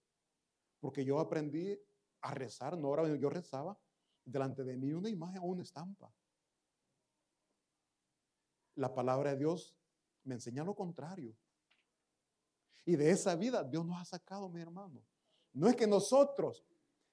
Porque 0.81 1.05
yo 1.05 1.21
aprendí 1.21 1.81
a 2.27 2.35
rezar, 2.35 2.77
no 2.77 2.89
ahora 2.89 3.15
yo 3.17 3.31
rezaba, 3.31 3.79
delante 4.25 4.65
de 4.65 4.77
mí 4.77 4.93
una 4.93 5.09
imagen 5.09 5.41
o 5.43 5.47
una 5.47 5.63
estampa. 5.63 6.13
La 8.75 8.93
palabra 8.93 9.31
de 9.31 9.39
Dios 9.39 9.77
me 10.25 10.35
enseña 10.35 10.65
lo 10.65 10.75
contrario. 10.75 11.37
Y 12.85 12.97
de 12.97 13.11
esa 13.11 13.37
vida 13.37 13.63
Dios 13.63 13.87
nos 13.87 14.01
ha 14.01 14.05
sacado, 14.05 14.49
mi 14.49 14.61
hermano. 14.61 15.01
No 15.53 15.69
es 15.69 15.77
que 15.77 15.87
nosotros, 15.87 16.65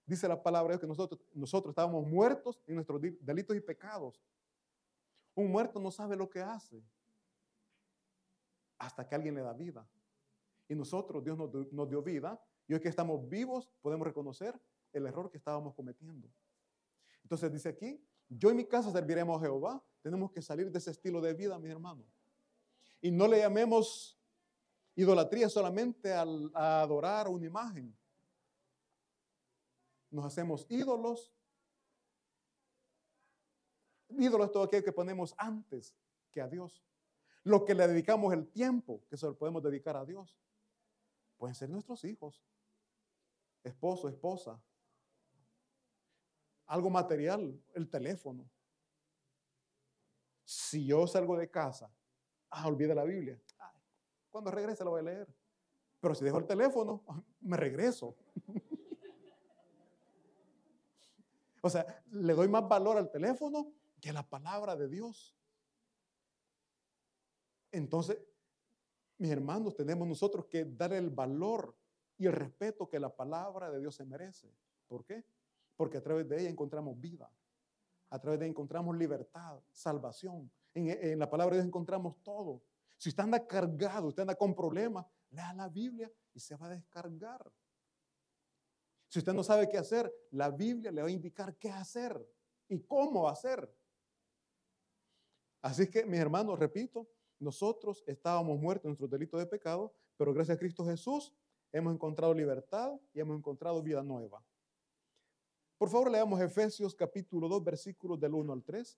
dice 0.04 0.28
la 0.28 0.42
palabra 0.42 0.72
de 0.72 0.74
Dios, 0.74 0.82
que 0.82 0.88
nosotros, 0.88 1.22
nosotros 1.34 1.72
estábamos 1.72 2.08
muertos 2.08 2.60
en 2.66 2.76
nuestros 2.76 3.00
delitos 3.22 3.56
y 3.56 3.62
pecados. 3.62 4.20
Un 5.36 5.52
muerto 5.52 5.80
no 5.80 5.92
sabe 5.92 6.16
lo 6.16 6.28
que 6.28 6.42
hace 6.42 6.84
hasta 8.80 9.08
que 9.08 9.14
alguien 9.14 9.36
le 9.36 9.42
da 9.42 9.54
vida. 9.54 9.88
Y 10.68 10.74
nosotros, 10.74 11.24
Dios 11.24 11.38
nos 11.72 11.90
dio 11.90 12.02
vida, 12.02 12.44
y 12.68 12.74
hoy 12.74 12.80
que 12.80 12.90
estamos 12.90 13.30
vivos 13.30 13.72
podemos 13.82 14.08
reconocer 14.08 14.60
el 14.94 15.08
error 15.08 15.30
que 15.30 15.38
estábamos 15.38 15.74
cometiendo. 15.74 16.30
Entonces 17.24 17.52
dice 17.52 17.70
aquí, 17.70 18.02
yo 18.30 18.52
y 18.52 18.54
mi 18.54 18.66
casa 18.66 18.92
serviremos 18.92 19.38
a 19.38 19.46
Jehová. 19.46 19.84
Tenemos 20.02 20.32
que 20.32 20.42
salir 20.42 20.72
de 20.72 20.78
ese 20.78 20.92
estilo 20.92 21.22
de 21.22 21.34
vida, 21.34 21.58
mis 21.60 21.72
hermanos. 21.72 22.06
Y 23.02 23.12
no 23.12 23.28
le 23.28 23.40
llamemos 23.40 24.20
idolatría 24.96 25.50
solamente 25.50 26.14
al, 26.14 26.52
a 26.54 26.82
adorar 26.82 27.28
una 27.28 27.46
imagen. 27.46 27.96
Nos 30.10 30.26
hacemos 30.26 30.66
ídolos. 30.70 31.34
Ídolos 34.10 34.48
es 34.48 34.52
todo 34.52 34.64
aquello 34.64 34.84
que 34.84 34.92
ponemos 34.92 35.34
antes 35.38 35.96
que 36.32 36.42
a 36.42 36.48
Dios. 36.48 36.84
Lo 37.44 37.66
que 37.66 37.74
le 37.74 37.88
dedicamos 37.88 38.34
el 38.34 38.48
tiempo, 38.48 39.04
que 39.10 39.18
se 39.18 39.26
lo 39.26 39.38
podemos 39.38 39.64
dedicar 39.64 39.98
a 39.98 40.06
Dios. 40.06 40.40
Pueden 41.38 41.56
ser 41.56 41.70
nuestros 41.70 42.06
hijos, 42.06 42.46
esposo, 43.64 44.08
esposa, 44.08 44.62
algo 46.68 46.90
material, 46.90 47.60
el 47.74 47.90
teléfono. 47.90 48.50
Si 50.44 50.86
yo 50.86 51.08
salgo 51.08 51.38
de 51.38 51.50
casa, 51.50 51.92
ah, 52.50 52.68
olvida 52.68 52.94
la 52.94 53.04
Biblia. 53.04 53.40
cuando 54.30 54.52
regrese 54.52 54.84
lo 54.84 54.92
voy 54.92 55.02
a 55.02 55.04
leer. 55.04 55.28
Pero 56.00 56.16
si 56.16 56.26
dejo 56.26 56.38
el 56.38 56.46
teléfono, 56.46 57.04
me 57.42 57.58
regreso. 57.58 58.16
o 61.62 61.70
sea, 61.70 62.04
le 62.12 62.34
doy 62.34 62.48
más 62.48 62.68
valor 62.68 62.98
al 62.98 63.10
teléfono 63.10 63.72
que 64.02 64.10
a 64.10 64.14
la 64.14 64.28
palabra 64.28 64.76
de 64.76 64.90
Dios. 64.90 65.36
Entonces, 67.72 68.20
mis 69.18 69.32
hermanos, 69.32 69.76
tenemos 69.76 70.08
nosotros 70.08 70.46
que 70.46 70.66
dar 70.66 70.94
el 70.94 71.10
valor 71.10 71.76
y 72.18 72.26
el 72.26 72.34
respeto 72.34 72.90
que 72.90 73.00
la 73.00 73.16
palabra 73.16 73.72
de 73.72 73.80
Dios 73.80 73.96
se 73.96 74.06
merece. 74.06 74.54
¿Por 74.88 75.06
qué? 75.06 75.26
Porque 75.84 75.98
a 75.98 76.02
través 76.02 76.26
de 76.30 76.40
ella 76.40 76.50
encontramos 76.50 76.98
vida, 76.98 77.30
a 78.10 78.18
través 78.18 78.40
de 78.40 78.46
ella 78.46 78.52
encontramos 78.52 78.96
libertad, 78.96 79.60
salvación. 79.70 80.50
En, 80.74 81.20
la 81.20 81.30
palabra 81.30 81.56
de 81.56 81.62
Dios 81.62 81.68
encontramos 81.68 82.24
todo. 82.24 82.64
Si 82.98 83.10
usted 83.10 83.22
anda 83.22 83.46
cargado, 83.46 84.08
usted 84.08 84.22
anda 84.22 84.34
con 84.34 84.56
problemas, 84.56 85.06
lea 85.30 85.54
la 85.54 85.68
Biblia 85.68 86.10
y 86.34 86.40
se 86.40 86.56
va 86.56 86.68
a 86.68 86.70
descargar. 86.70 87.52
Si 89.10 89.20
usted 89.20 89.34
no 89.34 89.44
sabe 89.44 89.68
qué 89.68 89.78
hacer, 89.78 90.10
la 90.32 90.52
Biblia 90.52 90.90
le 90.90 91.02
va 91.02 91.10
a 91.10 91.12
indicar 91.12 91.58
qué 91.58 91.70
hacer 91.70 92.18
y 92.70 92.80
cómo 92.80 93.28
hacer. 93.28 93.70
Así 95.62 95.90
que, 95.90 96.06
mis 96.06 96.22
hermanos, 96.22 96.58
repito, 96.58 97.10
nosotros 97.40 98.06
estábamos 98.08 98.58
muertos 98.58 98.86
en 98.86 98.92
nuestros 98.92 99.10
delitos 99.10 99.38
de 99.38 99.48
pecado, 99.48 99.94
pero 100.16 100.34
gracias 100.34 100.56
a 100.56 100.60
Cristo 100.62 100.86
Jesús 100.86 101.36
hemos 101.74 101.94
encontrado 101.94 102.34
libertad 102.34 102.98
y 103.14 103.20
hemos 103.20 103.38
encontrado 103.38 103.84
vida 103.84 104.02
nueva. 104.02 104.42
Por 105.84 105.90
favor, 105.90 106.10
leamos 106.10 106.40
Efesios 106.40 106.96
capítulo 106.96 107.50
2, 107.50 107.62
versículos 107.62 108.18
del 108.18 108.34
1 108.34 108.54
al 108.54 108.64
3, 108.64 108.98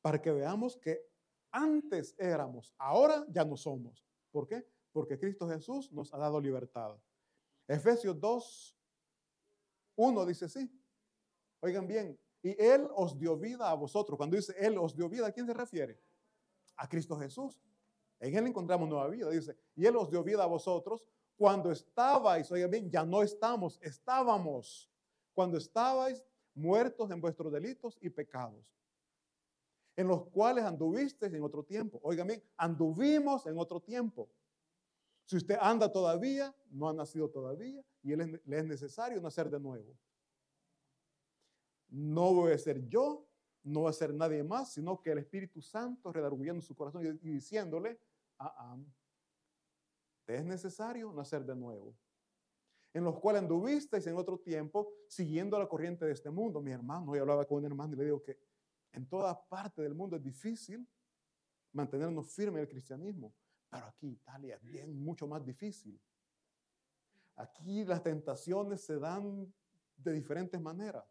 para 0.00 0.22
que 0.22 0.30
veamos 0.30 0.76
que 0.76 1.04
antes 1.50 2.14
éramos, 2.16 2.72
ahora 2.78 3.26
ya 3.28 3.44
no 3.44 3.56
somos. 3.56 4.06
¿Por 4.30 4.46
qué? 4.46 4.64
Porque 4.92 5.18
Cristo 5.18 5.48
Jesús 5.48 5.90
nos 5.90 6.14
ha 6.14 6.18
dado 6.18 6.40
libertad. 6.40 6.96
Efesios 7.66 8.20
2, 8.20 8.78
1 9.96 10.26
dice 10.26 10.48
sí. 10.48 10.70
Oigan 11.58 11.88
bien, 11.88 12.16
y 12.40 12.50
Él 12.50 12.86
os 12.94 13.18
dio 13.18 13.36
vida 13.36 13.68
a 13.68 13.74
vosotros. 13.74 14.16
Cuando 14.16 14.36
dice 14.36 14.54
Él 14.60 14.78
os 14.78 14.94
dio 14.94 15.08
vida, 15.08 15.26
¿a 15.26 15.32
quién 15.32 15.46
se 15.46 15.54
refiere? 15.54 16.00
A 16.76 16.88
Cristo 16.88 17.18
Jesús. 17.18 17.60
En 18.20 18.36
Él 18.36 18.46
encontramos 18.46 18.88
nueva 18.88 19.08
vida. 19.08 19.28
Dice, 19.28 19.56
y 19.74 19.86
Él 19.86 19.96
os 19.96 20.08
dio 20.08 20.22
vida 20.22 20.44
a 20.44 20.46
vosotros 20.46 21.04
cuando 21.36 21.70
estabais, 21.70 22.50
oigan 22.50 22.70
bien, 22.70 22.90
ya 22.90 23.04
no 23.04 23.22
estamos, 23.22 23.78
estábamos. 23.82 24.90
Cuando 25.34 25.58
estabais 25.58 26.24
muertos 26.54 27.10
en 27.10 27.20
vuestros 27.20 27.52
delitos 27.52 27.98
y 28.00 28.08
pecados, 28.08 28.64
en 29.96 30.08
los 30.08 30.26
cuales 30.28 30.64
anduvisteis 30.64 31.32
en 31.32 31.42
otro 31.42 31.62
tiempo. 31.62 32.00
Oigan 32.02 32.26
bien, 32.26 32.42
anduvimos 32.56 33.46
en 33.46 33.58
otro 33.58 33.80
tiempo. 33.80 34.30
Si 35.24 35.36
usted 35.36 35.56
anda 35.60 35.90
todavía, 35.90 36.54
no 36.70 36.88
ha 36.88 36.92
nacido 36.92 37.28
todavía 37.28 37.82
y 38.02 38.14
le 38.14 38.58
es 38.58 38.64
necesario 38.64 39.20
nacer 39.20 39.50
de 39.50 39.58
nuevo. 39.58 39.98
No 41.88 42.34
voy 42.34 42.52
a 42.52 42.58
ser 42.58 42.86
yo, 42.88 43.26
no 43.64 43.82
va 43.82 43.90
a 43.90 43.92
ser 43.92 44.14
nadie 44.14 44.44
más, 44.44 44.72
sino 44.72 45.00
que 45.02 45.10
el 45.10 45.18
Espíritu 45.18 45.60
Santo 45.60 46.12
redarguyendo 46.12 46.62
su 46.62 46.76
corazón 46.76 47.04
y, 47.04 47.28
diciéndole, 47.28 47.98
ah, 48.38 48.54
ah, 48.56 48.78
es 50.26 50.44
necesario 50.44 51.12
nacer 51.12 51.44
de 51.44 51.54
nuevo. 51.54 51.96
En 52.92 53.04
los 53.04 53.18
cuales 53.18 53.42
anduvisteis 53.42 54.06
en 54.06 54.16
otro 54.16 54.38
tiempo 54.38 54.92
siguiendo 55.08 55.58
la 55.58 55.68
corriente 55.68 56.04
de 56.06 56.12
este 56.12 56.30
mundo. 56.30 56.60
Mi 56.60 56.72
hermano, 56.72 57.12
hoy 57.12 57.18
hablaba 57.18 57.44
con 57.44 57.58
un 57.58 57.66
hermano 57.66 57.92
y 57.92 57.96
le 57.96 58.04
digo 58.04 58.22
que 58.22 58.38
en 58.92 59.06
toda 59.06 59.46
parte 59.48 59.82
del 59.82 59.94
mundo 59.94 60.16
es 60.16 60.22
difícil 60.22 60.88
mantenernos 61.72 62.32
firmes 62.32 62.56
en 62.56 62.62
el 62.62 62.68
cristianismo. 62.68 63.34
Pero 63.68 63.86
aquí 63.86 64.08
Italia 64.08 64.56
es 64.56 64.62
bien 64.62 64.98
mucho 64.98 65.26
más 65.26 65.44
difícil. 65.44 66.00
Aquí 67.36 67.84
las 67.84 68.02
tentaciones 68.02 68.80
se 68.80 68.98
dan 68.98 69.52
de 69.96 70.12
diferentes 70.12 70.60
maneras. 70.60 71.04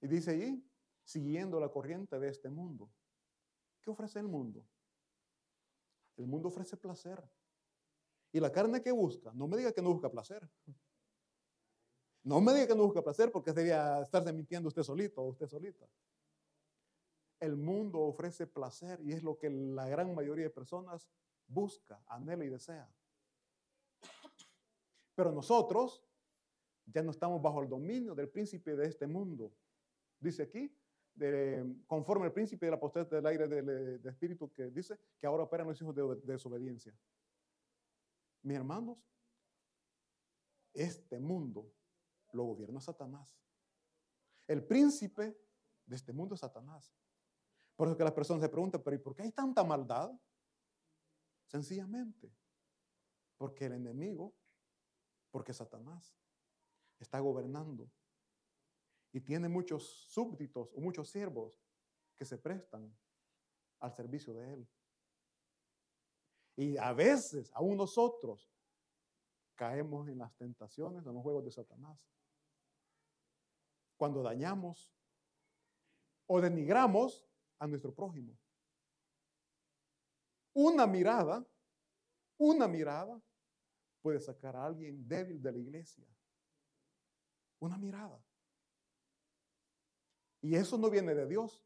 Y 0.00 0.06
dice 0.06 0.30
ahí, 0.32 0.64
siguiendo 1.02 1.58
la 1.58 1.68
corriente 1.68 2.18
de 2.18 2.28
este 2.28 2.48
mundo. 2.48 2.90
¿Qué 3.80 3.90
ofrece 3.90 4.20
el 4.20 4.28
mundo? 4.28 4.64
El 6.16 6.26
mundo 6.26 6.48
ofrece 6.48 6.76
placer. 6.76 7.22
Y 8.32 8.40
la 8.40 8.50
carne 8.50 8.82
que 8.82 8.92
busca, 8.92 9.32
no 9.34 9.46
me 9.46 9.56
diga 9.56 9.72
que 9.72 9.82
no 9.82 9.92
busca 9.92 10.10
placer. 10.10 10.48
No 12.24 12.40
me 12.40 12.52
diga 12.54 12.68
que 12.68 12.74
no 12.74 12.84
busca 12.84 13.02
placer 13.02 13.30
porque 13.30 13.52
sería 13.52 14.00
estarse 14.00 14.32
mintiendo 14.32 14.68
usted 14.68 14.82
solito 14.82 15.22
o 15.22 15.28
usted 15.28 15.46
solita. 15.46 15.86
El 17.38 17.56
mundo 17.56 18.00
ofrece 18.00 18.46
placer 18.46 19.00
y 19.02 19.12
es 19.12 19.22
lo 19.22 19.36
que 19.36 19.50
la 19.50 19.86
gran 19.88 20.14
mayoría 20.14 20.44
de 20.44 20.50
personas 20.50 21.08
busca, 21.46 22.02
anhela 22.06 22.44
y 22.44 22.48
desea. 22.48 22.90
Pero 25.14 25.32
nosotros 25.32 26.02
ya 26.86 27.02
no 27.02 27.10
estamos 27.10 27.40
bajo 27.40 27.62
el 27.62 27.68
dominio 27.68 28.14
del 28.14 28.28
príncipe 28.28 28.74
de 28.74 28.86
este 28.86 29.06
mundo. 29.06 29.52
Dice 30.18 30.44
aquí, 30.44 30.74
conforme 31.86 32.26
al 32.26 32.32
príncipe 32.32 32.66
de 32.66 32.72
la 32.72 32.80
potestad 32.80 33.16
del 33.16 33.26
aire 33.26 33.46
del, 33.48 34.04
espíritu 34.06 34.52
que 34.52 34.70
dice 34.70 34.98
que 35.18 35.26
ahora 35.26 35.44
operan 35.44 35.68
los 35.68 35.80
hijos 35.80 35.94
de, 35.94 36.02
de 36.02 36.32
desobediencia. 36.32 36.94
Mis 38.42 38.56
hermanos, 38.56 38.98
este 40.72 41.20
mundo 41.20 41.72
lo 42.32 42.44
gobierna 42.44 42.80
Satanás. 42.80 43.38
El 44.46 44.64
príncipe 44.64 45.38
de 45.86 45.96
este 45.96 46.12
mundo 46.12 46.34
es 46.34 46.40
Satanás. 46.40 46.92
Por 47.76 47.88
eso 47.88 47.96
que 47.96 48.04
las 48.04 48.12
personas 48.12 48.42
se 48.42 48.48
preguntan, 48.48 48.82
pero 48.82 48.96
¿y 48.96 48.98
por 48.98 49.14
qué 49.14 49.22
hay 49.22 49.32
tanta 49.32 49.64
maldad? 49.64 50.12
Sencillamente, 51.46 52.32
porque 53.36 53.66
el 53.66 53.74
enemigo, 53.74 54.34
porque 55.30 55.52
Satanás 55.52 56.16
está 56.98 57.20
gobernando 57.20 57.90
Y 59.14 59.20
tiene 59.20 59.48
muchos 59.48 60.08
súbditos 60.08 60.72
o 60.74 60.80
muchos 60.80 61.08
siervos 61.08 61.62
que 62.16 62.24
se 62.24 62.36
prestan 62.36 62.92
al 63.78 63.94
servicio 63.94 64.34
de 64.34 64.54
Él. 64.54 64.68
Y 66.56 66.76
a 66.76 66.92
veces, 66.92 67.48
aún 67.54 67.76
nosotros, 67.76 68.52
caemos 69.54 70.08
en 70.08 70.18
las 70.18 70.34
tentaciones, 70.34 71.06
en 71.06 71.14
los 71.14 71.22
juegos 71.22 71.44
de 71.44 71.52
Satanás. 71.52 72.10
Cuando 73.96 74.20
dañamos 74.20 74.92
o 76.26 76.40
denigramos 76.40 77.24
a 77.60 77.68
nuestro 77.68 77.94
prójimo. 77.94 78.36
Una 80.54 80.88
mirada, 80.88 81.46
una 82.36 82.66
mirada 82.66 83.22
puede 84.02 84.18
sacar 84.18 84.56
a 84.56 84.64
alguien 84.64 85.06
débil 85.06 85.40
de 85.40 85.52
la 85.52 85.58
iglesia. 85.58 86.04
Una 87.60 87.78
mirada. 87.78 88.20
Y 90.44 90.56
eso 90.56 90.76
no 90.76 90.90
viene 90.90 91.14
de 91.14 91.26
Dios. 91.26 91.64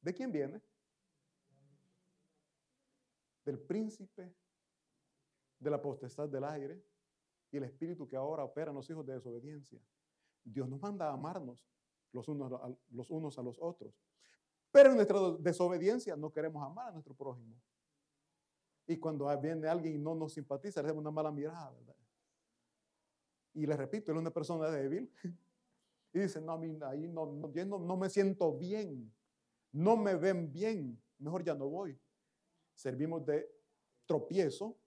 ¿De 0.00 0.14
quién 0.14 0.32
viene? 0.32 0.62
Del 3.44 3.58
príncipe 3.58 4.34
de 5.58 5.70
la 5.70 5.82
potestad 5.82 6.26
del 6.26 6.44
aire 6.44 6.82
y 7.50 7.58
el 7.58 7.64
espíritu 7.64 8.08
que 8.08 8.16
ahora 8.16 8.44
opera 8.44 8.70
en 8.70 8.76
los 8.76 8.88
hijos 8.88 9.04
de 9.04 9.12
desobediencia. 9.12 9.78
Dios 10.42 10.66
nos 10.70 10.80
manda 10.80 11.10
a 11.10 11.12
amarnos 11.12 11.68
los 12.12 12.26
unos 12.28 13.38
a 13.38 13.42
los, 13.42 13.58
otros. 13.60 13.94
Pero 14.72 14.88
en 14.88 14.96
nuestra 14.96 15.18
desobediencia 15.38 16.16
no 16.16 16.32
queremos 16.32 16.64
amar 16.64 16.88
a 16.88 16.92
nuestro 16.92 17.14
prójimo. 17.14 17.60
Y 18.86 18.96
cuando 18.96 19.26
viene 19.38 19.68
alguien 19.68 19.96
y 19.96 19.98
no 19.98 20.14
nos 20.14 20.32
simpatiza, 20.32 20.80
le 20.80 20.88
damos 20.88 21.02
una 21.02 21.10
mala 21.10 21.30
mirada, 21.30 21.76
Y 23.52 23.66
le 23.66 23.76
repito, 23.76 24.12
él 24.12 24.16
es 24.16 24.22
una 24.22 24.30
persona 24.30 24.70
débil. 24.70 25.12
Y 26.12 26.20
dice, 26.20 26.40
no, 26.40 26.52
a 26.52 26.58
mí 26.58 26.78
ahí 26.82 27.06
no, 27.08 27.26
no, 27.26 27.78
no 27.78 27.96
me 27.96 28.08
siento 28.08 28.56
bien. 28.56 29.12
No 29.72 29.96
me 29.96 30.14
ven 30.14 30.50
bien. 30.50 31.00
Mejor 31.18 31.44
ya 31.44 31.54
no 31.54 31.68
voy. 31.68 31.98
Servimos 32.74 33.24
de 33.26 33.50
tropiezo. 34.06 34.78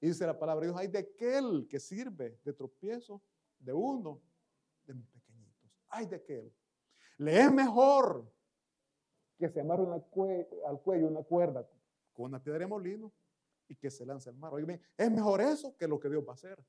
Y 0.00 0.08
dice 0.08 0.26
la 0.26 0.38
palabra 0.38 0.62
de 0.62 0.72
Dios, 0.72 0.80
hay 0.80 0.88
de 0.88 0.98
aquel 0.98 1.66
que 1.68 1.80
sirve 1.80 2.38
de 2.44 2.52
tropiezo 2.52 3.20
de 3.58 3.72
uno 3.72 4.22
de 4.86 4.94
mis 4.94 5.06
pequeñitos. 5.08 5.70
Hay 5.88 6.06
de 6.06 6.16
aquel. 6.16 6.52
Le 7.16 7.40
es 7.40 7.52
mejor 7.52 8.32
que 9.36 9.48
se 9.48 9.60
amarre 9.60 9.86
al 10.66 10.80
cuello 10.82 11.08
una 11.08 11.22
cuerda 11.22 11.68
con 12.12 12.26
una 12.26 12.42
piedra 12.42 12.60
de 12.60 12.66
molino 12.66 13.12
y 13.68 13.74
que 13.74 13.90
se 13.90 14.06
lance 14.06 14.30
al 14.30 14.36
mar. 14.36 14.54
Oigan, 14.54 14.80
es 14.96 15.10
mejor 15.10 15.40
eso 15.40 15.76
que 15.76 15.86
lo 15.86 15.98
que 15.98 16.08
Dios 16.08 16.24
va 16.26 16.32
a 16.32 16.34
hacer. 16.34 16.64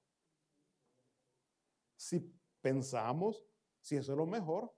Si 1.96 2.20
pensamos, 2.62 3.46
si 3.82 3.96
eso 3.96 4.12
es 4.12 4.18
lo 4.18 4.26
mejor, 4.26 4.74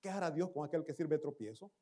¿qué 0.00 0.10
hará 0.10 0.30
Dios 0.30 0.50
con 0.50 0.64
aquel 0.64 0.84
que 0.84 0.94
sirve 0.94 1.18
tropiezo? 1.18 1.72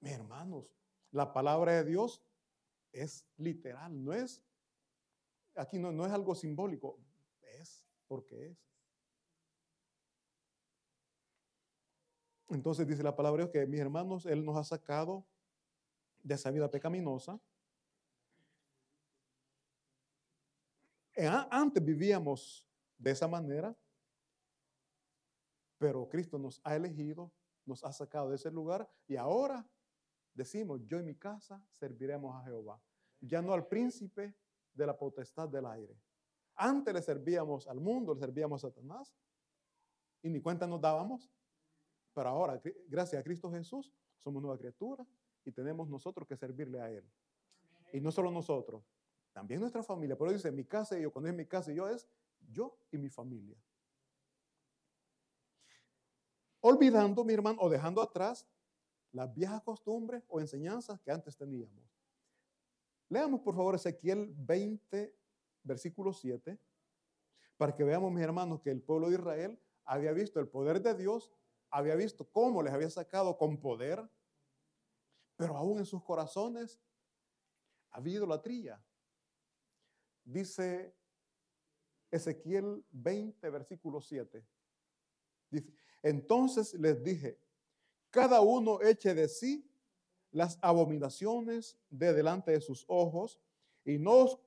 Mis 0.00 0.12
hermanos, 0.12 0.66
la 1.10 1.32
palabra 1.32 1.72
de 1.72 1.84
Dios 1.84 2.22
es 2.92 3.26
literal, 3.36 4.02
no 4.02 4.12
es, 4.12 4.42
aquí 5.54 5.78
no, 5.78 5.90
no 5.90 6.06
es 6.06 6.12
algo 6.12 6.34
simbólico, 6.34 6.98
es 7.40 7.84
porque 8.06 8.50
es. 8.50 8.68
Entonces 12.50 12.86
dice 12.86 13.02
la 13.02 13.14
palabra 13.14 13.44
de 13.44 13.50
Dios 13.50 13.52
que 13.52 13.70
mis 13.70 13.80
hermanos, 13.80 14.24
Él 14.24 14.44
nos 14.44 14.56
ha 14.56 14.64
sacado 14.64 15.26
de 16.22 16.34
esa 16.34 16.50
vida 16.50 16.70
pecaminosa. 16.70 17.38
Eh, 21.14 21.28
antes 21.50 21.84
vivíamos 21.84 22.67
de 22.98 23.10
esa 23.12 23.28
manera, 23.28 23.76
pero 25.78 26.08
Cristo 26.08 26.38
nos 26.38 26.60
ha 26.64 26.74
elegido, 26.74 27.32
nos 27.64 27.84
ha 27.84 27.92
sacado 27.92 28.30
de 28.30 28.36
ese 28.36 28.50
lugar 28.50 28.90
y 29.06 29.16
ahora 29.16 29.66
decimos, 30.34 30.80
yo 30.86 30.98
y 30.98 31.04
mi 31.04 31.14
casa 31.14 31.64
serviremos 31.72 32.34
a 32.34 32.44
Jehová, 32.44 32.82
ya 33.20 33.40
no 33.40 33.52
al 33.52 33.66
príncipe 33.66 34.34
de 34.74 34.86
la 34.86 34.96
potestad 34.96 35.48
del 35.48 35.66
aire. 35.66 35.96
Antes 36.56 36.92
le 36.92 37.02
servíamos 37.02 37.68
al 37.68 37.80
mundo, 37.80 38.14
le 38.14 38.20
servíamos 38.20 38.64
a 38.64 38.68
Satanás 38.68 39.14
y 40.22 40.28
ni 40.28 40.40
cuenta 40.40 40.66
nos 40.66 40.80
dábamos. 40.80 41.30
Pero 42.12 42.28
ahora, 42.30 42.60
gracias 42.88 43.20
a 43.20 43.24
Cristo 43.24 43.50
Jesús, 43.50 43.92
somos 44.24 44.42
nueva 44.42 44.58
criatura 44.58 45.06
y 45.44 45.52
tenemos 45.52 45.88
nosotros 45.88 46.26
que 46.26 46.36
servirle 46.36 46.80
a 46.80 46.90
Él. 46.90 47.08
Y 47.92 48.00
no 48.00 48.10
solo 48.10 48.30
nosotros, 48.30 48.84
también 49.32 49.60
nuestra 49.60 49.84
familia. 49.84 50.16
Pero 50.18 50.32
dice, 50.32 50.50
mi 50.50 50.64
casa 50.64 50.98
y 50.98 51.02
yo, 51.02 51.12
cuando 51.12 51.28
es 51.30 51.36
mi 51.36 51.46
casa 51.46 51.72
y 51.72 51.76
yo, 51.76 51.88
es 51.88 52.08
yo 52.48 52.78
y 52.90 52.98
mi 52.98 53.08
familia. 53.08 53.56
Olvidando, 56.60 57.24
mi 57.24 57.34
hermano, 57.34 57.58
o 57.60 57.70
dejando 57.70 58.02
atrás 58.02 58.46
las 59.12 59.32
viejas 59.32 59.62
costumbres 59.62 60.24
o 60.28 60.40
enseñanzas 60.40 61.00
que 61.00 61.10
antes 61.10 61.36
teníamos. 61.36 61.84
Leamos, 63.08 63.40
por 63.40 63.54
favor, 63.54 63.74
Ezequiel 63.74 64.34
20, 64.36 65.16
versículo 65.62 66.12
7, 66.12 66.58
para 67.56 67.74
que 67.74 67.84
veamos, 67.84 68.12
mis 68.12 68.22
hermanos, 68.22 68.60
que 68.60 68.70
el 68.70 68.82
pueblo 68.82 69.08
de 69.08 69.14
Israel 69.14 69.62
había 69.84 70.12
visto 70.12 70.40
el 70.40 70.48
poder 70.48 70.82
de 70.82 70.94
Dios 70.94 71.32
había 71.70 71.94
visto 71.94 72.30
cómo 72.30 72.62
les 72.62 72.72
había 72.72 72.90
sacado 72.90 73.36
con 73.36 73.58
poder, 73.58 74.08
pero 75.36 75.56
aún 75.56 75.78
en 75.78 75.86
sus 75.86 76.02
corazones 76.02 76.80
había 77.90 78.16
idolatría. 78.16 78.82
Dice 80.24 80.96
Ezequiel 82.10 82.84
20, 82.90 83.50
versículo 83.50 84.00
7. 84.00 84.44
Dice, 85.50 85.72
entonces 86.02 86.74
les 86.74 87.02
dije, 87.02 87.38
cada 88.10 88.40
uno 88.40 88.80
eche 88.82 89.14
de 89.14 89.28
sí 89.28 89.68
las 90.30 90.58
abominaciones 90.62 91.78
de 91.90 92.12
delante 92.12 92.52
de 92.52 92.60
sus 92.60 92.84
ojos 92.88 93.40
y 93.84 93.98
no 93.98 94.12
os, 94.16 94.38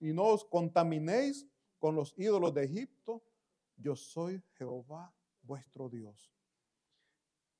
y 0.00 0.12
no 0.12 0.24
os 0.24 0.44
contaminéis 0.44 1.46
con 1.78 1.94
los 1.94 2.14
ídolos 2.16 2.52
de 2.54 2.64
Egipto. 2.64 3.22
Yo 3.76 3.96
soy 3.96 4.42
Jehová 4.54 5.14
vuestro 5.42 5.88
Dios. 5.88 6.32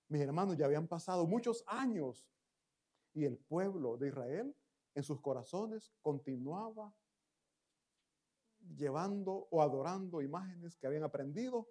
Mis 0.09 0.21
hermanos, 0.21 0.57
ya 0.57 0.67
habían 0.67 0.87
pasado 0.87 1.27
muchos 1.27 1.65
años 1.67 2.27
y 3.13 3.25
el 3.25 3.37
pueblo 3.37 3.97
de 3.97 4.09
Israel 4.09 4.55
en 4.95 5.03
sus 5.03 5.21
corazones 5.21 5.93
continuaba 6.01 6.95
llevando 8.75 9.49
o 9.51 9.63
adorando 9.63 10.23
imágenes 10.23 10.77
que 10.77 10.87
habían 10.87 11.05
aprendido 11.05 11.69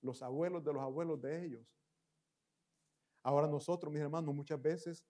los 0.00 0.22
abuelos 0.22 0.64
de 0.64 0.72
los 0.72 0.82
abuelos 0.82 1.20
de 1.20 1.44
ellos. 1.44 1.66
Ahora 3.22 3.46
nosotros, 3.46 3.92
mis 3.92 4.02
hermanos, 4.02 4.34
muchas 4.34 4.60
veces 4.60 5.04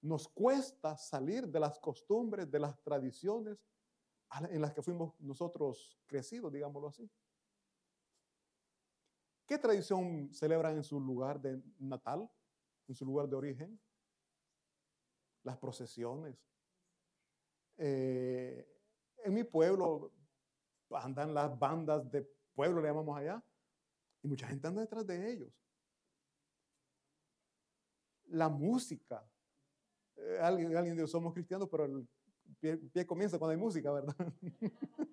nos 0.00 0.28
cuesta 0.28 0.96
salir 0.96 1.48
de 1.48 1.60
las 1.60 1.78
costumbres, 1.78 2.50
de 2.50 2.58
las 2.58 2.80
tradiciones 2.82 3.58
en 4.48 4.60
las 4.60 4.72
que 4.72 4.82
fuimos 4.82 5.18
nosotros 5.18 5.98
crecidos, 6.06 6.52
digámoslo 6.52 6.88
así. 6.88 7.10
¿Qué 9.46 9.58
tradición 9.58 10.32
celebran 10.32 10.76
en 10.76 10.84
su 10.84 11.00
lugar 11.00 11.40
de 11.40 11.60
natal, 11.78 12.30
en 12.86 12.94
su 12.94 13.04
lugar 13.04 13.28
de 13.28 13.34
origen? 13.34 13.80
Las 15.42 15.58
procesiones. 15.58 16.36
Eh, 17.76 18.79
en 19.24 19.34
mi 19.34 19.44
pueblo 19.44 20.12
andan 20.90 21.34
las 21.34 21.56
bandas 21.58 22.10
de 22.10 22.22
pueblo, 22.54 22.80
le 22.80 22.88
llamamos 22.88 23.16
allá, 23.16 23.42
y 24.22 24.28
mucha 24.28 24.46
gente 24.46 24.66
anda 24.66 24.80
detrás 24.82 25.06
de 25.06 25.32
ellos. 25.32 25.52
La 28.26 28.48
música. 28.48 29.24
Eh, 30.16 30.38
alguien, 30.40 30.76
alguien 30.76 30.96
dice, 30.96 31.08
somos 31.08 31.32
cristianos, 31.32 31.68
pero 31.70 31.84
el 31.84 32.08
pie, 32.92 33.06
comienza 33.06 33.38
cuando 33.38 33.52
hay 33.52 33.58
música, 33.58 33.90
¿verdad? 33.90 34.14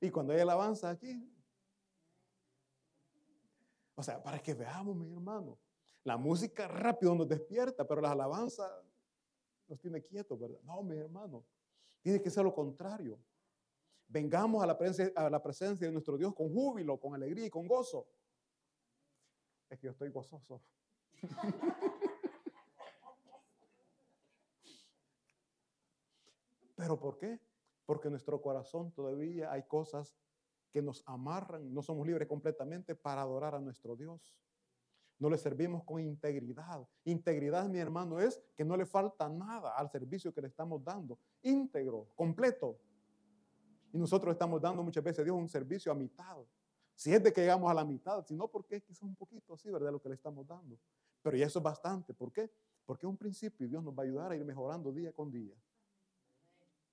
y 0.00 0.10
cuando 0.10 0.32
hay 0.32 0.40
alabanza 0.40 0.90
aquí, 0.90 1.30
o 3.94 4.02
sea, 4.02 4.22
para 4.22 4.40
que 4.40 4.54
veamos, 4.54 4.96
mi 4.96 5.12
hermano, 5.12 5.58
la 6.02 6.16
música 6.16 6.66
rápido 6.66 7.14
nos 7.14 7.28
despierta, 7.28 7.86
pero 7.86 8.00
la 8.00 8.10
alabanza 8.10 8.68
nos 9.68 9.78
tiene 9.78 10.02
quietos, 10.02 10.38
¿verdad? 10.38 10.60
No, 10.64 10.82
mi 10.82 10.96
hermano, 10.96 11.44
tiene 12.04 12.20
que 12.20 12.30
ser 12.30 12.44
lo 12.44 12.54
contrario. 12.54 13.18
Vengamos 14.06 14.62
a 14.62 14.66
la, 14.66 14.76
presencia, 14.76 15.86
de 15.86 15.92
nuestro 15.92 16.18
Dios 16.18 16.34
con 16.34 16.52
júbilo, 16.52 17.00
con 17.00 17.14
alegría 17.14 17.46
y 17.46 17.50
con 17.50 17.66
gozo. 17.66 18.06
Es 19.70 19.78
que 19.78 19.86
yo 19.86 19.92
estoy 19.92 20.10
gozoso. 20.10 20.62
¿Pero 26.76 27.00
por 27.00 27.16
qué? 27.16 27.40
Porque 27.86 28.08
en 28.08 28.12
nuestro 28.12 28.42
corazón 28.42 28.92
todavía 28.92 29.50
hay 29.50 29.62
cosas 29.62 30.14
que 30.70 30.82
nos 30.82 31.02
amarran, 31.06 31.72
no 31.72 31.80
somos 31.80 32.06
libres 32.06 32.28
completamente 32.28 32.94
para 32.94 33.22
adorar 33.22 33.54
a 33.54 33.60
nuestro 33.60 33.96
Dios. 33.96 34.36
No 35.24 35.30
le 35.30 35.38
servimos 35.38 35.82
con 35.84 36.02
integridad. 36.02 36.86
Integridad, 37.02 37.66
mi 37.66 37.78
hermano, 37.78 38.20
es 38.20 38.38
que 38.54 38.62
no 38.62 38.76
le 38.76 38.84
falta 38.84 39.26
nada 39.26 39.74
al 39.74 39.88
servicio 39.88 40.34
que 40.34 40.42
le 40.42 40.48
estamos 40.48 40.84
dando. 40.84 41.18
Íntegro, 41.40 42.10
completo. 42.14 42.78
Y 43.90 43.96
nosotros 43.96 44.34
estamos 44.34 44.60
dando 44.60 44.82
muchas 44.82 45.02
veces 45.02 45.20
a 45.20 45.24
Dios 45.24 45.34
un 45.34 45.48
servicio 45.48 45.90
a 45.90 45.94
mitad. 45.94 46.36
Si 46.94 47.10
es 47.10 47.22
de 47.22 47.32
que 47.32 47.40
llegamos 47.40 47.70
a 47.70 47.72
la 47.72 47.86
mitad, 47.86 48.22
si 48.26 48.34
no, 48.34 48.48
porque 48.48 48.76
es 48.76 48.82
quizás 48.82 49.04
un 49.04 49.16
poquito 49.16 49.54
así, 49.54 49.70
¿verdad? 49.70 49.92
Lo 49.92 49.98
que 49.98 50.10
le 50.10 50.14
estamos 50.14 50.46
dando. 50.46 50.78
Pero 51.22 51.38
ya 51.38 51.46
eso 51.46 51.58
es 51.58 51.62
bastante. 51.62 52.12
¿Por 52.12 52.30
qué? 52.30 52.52
Porque 52.84 53.06
es 53.06 53.08
un 53.10 53.16
principio 53.16 53.64
y 53.64 53.70
Dios 53.70 53.82
nos 53.82 53.94
va 53.94 54.02
a 54.02 54.04
ayudar 54.04 54.30
a 54.30 54.36
ir 54.36 54.44
mejorando 54.44 54.92
día 54.92 55.10
con 55.10 55.30
día. 55.30 55.54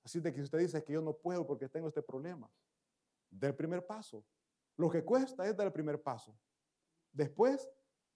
Así 0.05 0.21
de 0.21 0.31
que 0.31 0.37
si 0.37 0.43
usted 0.45 0.59
dice 0.59 0.81
que 0.81 0.93
yo 0.93 1.01
no 1.01 1.11
puedo 1.11 1.45
porque 1.45 1.67
tengo 1.67 1.89
este 1.89 2.01
problema, 2.01 2.49
del 3.29 3.53
primer 3.53 3.85
paso. 3.85 4.23
Lo 4.77 4.89
que 4.89 5.03
cuesta 5.03 5.45
es 5.49 5.57
dar 5.57 5.67
el 5.67 5.73
primer 5.73 6.01
paso. 6.01 6.33
Después, 7.11 7.69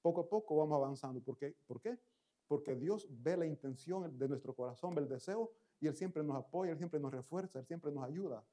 poco 0.06 0.22
a 0.22 0.30
poco 0.30 0.56
vamos 0.58 0.76
avanzando. 0.76 1.20
¿Por 1.20 1.36
qué? 1.36 1.56
¿Por 1.65 1.82
qué? 1.82 2.00
Porque 2.48 2.76
Dios 2.76 3.08
ve 3.10 3.36
la 3.36 3.48
intención 3.48 4.15
de 4.15 4.28
nuestro 4.28 4.54
corazón, 4.54 4.94
ve 4.94 5.02
el 5.02 5.10
deseo 5.10 5.52
y 5.80 5.88
Él 5.88 5.96
siempre 5.96 6.24
nos 6.24 6.38
apoya, 6.38 6.74
Él 6.74 6.78
siempre 6.78 7.00
nos 7.00 7.12
refuerza, 7.12 7.58
Él 7.58 7.65
siempre 7.65 7.91
nos 7.91 8.04
ayuda. 8.04 8.46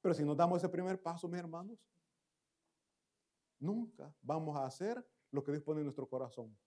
Pero 0.00 0.12
si 0.12 0.24
nos 0.24 0.36
damos 0.36 0.58
ese 0.58 0.68
primer 0.68 1.00
paso, 1.00 1.28
mis 1.28 1.38
hermanos, 1.38 1.78
nunca 3.60 4.12
vamos 4.22 4.56
a 4.56 4.66
hacer 4.66 5.06
lo 5.30 5.44
que 5.44 5.52
Dios 5.52 5.62
pone 5.62 5.82
en 5.82 5.84
nuestro 5.84 6.08
corazón. 6.08 6.58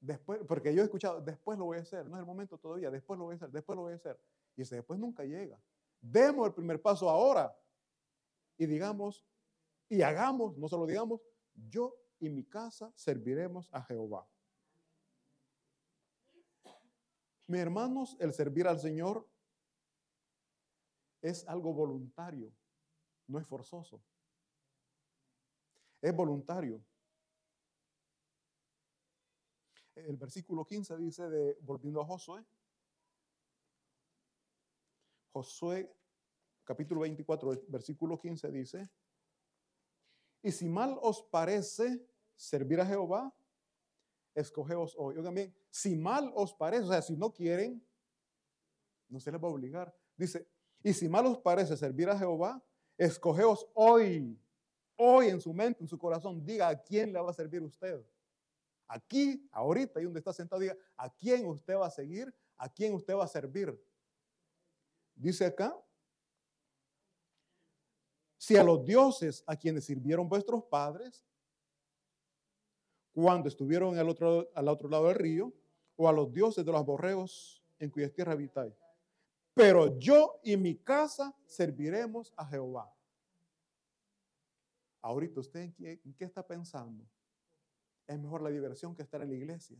Después, 0.00 0.40
porque 0.48 0.74
yo 0.74 0.82
he 0.82 0.84
escuchado, 0.84 1.20
después 1.20 1.56
lo 1.56 1.66
voy 1.66 1.78
a 1.78 1.82
hacer, 1.82 2.08
no 2.08 2.16
es 2.16 2.20
el 2.22 2.26
momento 2.26 2.58
todavía, 2.58 2.90
después 2.90 3.16
lo 3.20 3.26
voy 3.26 3.34
a 3.34 3.36
hacer, 3.36 3.52
después 3.52 3.76
lo 3.76 3.82
voy 3.82 3.92
a 3.92 3.96
hacer. 3.96 4.20
Y 4.56 4.62
ese 4.62 4.74
después 4.74 4.98
nunca 4.98 5.24
llega. 5.24 5.62
Demos 6.00 6.44
el 6.44 6.54
primer 6.54 6.82
paso 6.82 7.08
ahora 7.08 7.56
y 8.58 8.66
digamos, 8.66 9.24
y 9.88 10.02
hagamos, 10.02 10.58
no 10.58 10.68
solo 10.68 10.86
digamos, 10.86 11.20
yo 11.54 12.01
y 12.22 12.30
mi 12.30 12.44
casa 12.44 12.92
serviremos 12.94 13.68
a 13.72 13.82
Jehová. 13.82 14.24
Mis 17.48 17.60
hermanos, 17.60 18.16
el 18.20 18.32
servir 18.32 18.68
al 18.68 18.78
Señor 18.78 19.28
es 21.20 21.46
algo 21.48 21.74
voluntario, 21.74 22.52
no 23.26 23.40
es 23.40 23.46
forzoso. 23.48 24.00
Es 26.00 26.14
voluntario. 26.14 26.80
El 29.96 30.16
versículo 30.16 30.64
15 30.64 30.96
dice 30.98 31.28
de, 31.28 31.58
volviendo 31.60 32.00
a 32.00 32.06
Josué, 32.06 32.46
Josué 35.32 35.92
capítulo 36.62 37.00
24, 37.00 37.64
versículo 37.66 38.16
15 38.16 38.50
dice, 38.52 38.90
y 40.40 40.52
si 40.52 40.68
mal 40.68 40.96
os 41.02 41.22
parece 41.22 42.11
servir 42.36 42.80
a 42.80 42.86
Jehová, 42.86 43.34
escogeos 44.34 44.94
hoy. 44.98 45.16
Oigan 45.16 45.34
bien, 45.34 45.54
si 45.70 45.96
mal 45.96 46.32
os 46.34 46.54
parece, 46.54 46.84
o 46.84 46.88
sea, 46.88 47.02
si 47.02 47.16
no 47.16 47.32
quieren, 47.32 47.84
no 49.08 49.20
se 49.20 49.30
les 49.30 49.42
va 49.42 49.48
a 49.48 49.52
obligar. 49.52 49.94
Dice, 50.16 50.48
y 50.82 50.92
si 50.92 51.08
mal 51.08 51.26
os 51.26 51.38
parece 51.38 51.76
servir 51.76 52.08
a 52.08 52.18
Jehová, 52.18 52.62
escogeos 52.96 53.68
hoy, 53.74 54.38
hoy 54.96 55.28
en 55.28 55.40
su 55.40 55.52
mente, 55.52 55.82
en 55.82 55.88
su 55.88 55.98
corazón, 55.98 56.44
diga 56.44 56.68
a 56.68 56.82
quién 56.82 57.12
le 57.12 57.20
va 57.20 57.30
a 57.30 57.34
servir 57.34 57.62
usted. 57.62 58.04
Aquí, 58.86 59.48
ahorita, 59.52 60.00
y 60.00 60.04
donde 60.04 60.18
está 60.18 60.32
sentado, 60.32 60.60
diga 60.60 60.76
a 60.96 61.08
quién 61.08 61.46
usted 61.46 61.76
va 61.76 61.86
a 61.86 61.90
seguir, 61.90 62.34
a 62.56 62.68
quién 62.68 62.94
usted 62.94 63.14
va 63.14 63.24
a 63.24 63.28
servir. 63.28 63.80
Dice 65.14 65.46
acá, 65.46 65.76
si 68.36 68.56
a 68.56 68.64
los 68.64 68.84
dioses 68.84 69.44
a 69.46 69.56
quienes 69.56 69.84
sirvieron 69.84 70.28
vuestros 70.28 70.64
padres, 70.64 71.24
cuando 73.12 73.48
estuvieron 73.48 73.98
al 73.98 74.08
otro, 74.08 74.48
al 74.54 74.68
otro 74.68 74.88
lado 74.88 75.08
del 75.08 75.16
río, 75.16 75.52
o 75.96 76.08
a 76.08 76.12
los 76.12 76.32
dioses 76.32 76.64
de 76.64 76.72
los 76.72 76.84
borregos 76.84 77.62
en 77.78 77.90
cuya 77.90 78.12
tierra 78.12 78.32
habitáis. 78.32 78.74
Pero 79.54 79.98
yo 79.98 80.40
y 80.42 80.56
mi 80.56 80.76
casa 80.76 81.36
serviremos 81.44 82.32
a 82.36 82.46
Jehová. 82.46 82.92
Ahorita 85.02 85.40
usted 85.40 85.60
en 85.60 85.72
qué, 85.72 86.00
en 86.04 86.14
qué 86.14 86.24
está 86.24 86.46
pensando? 86.46 87.04
Es 88.06 88.18
mejor 88.18 88.42
la 88.42 88.50
diversión 88.50 88.94
que 88.94 89.02
estar 89.02 89.20
en 89.20 89.28
la 89.28 89.34
iglesia. 89.34 89.78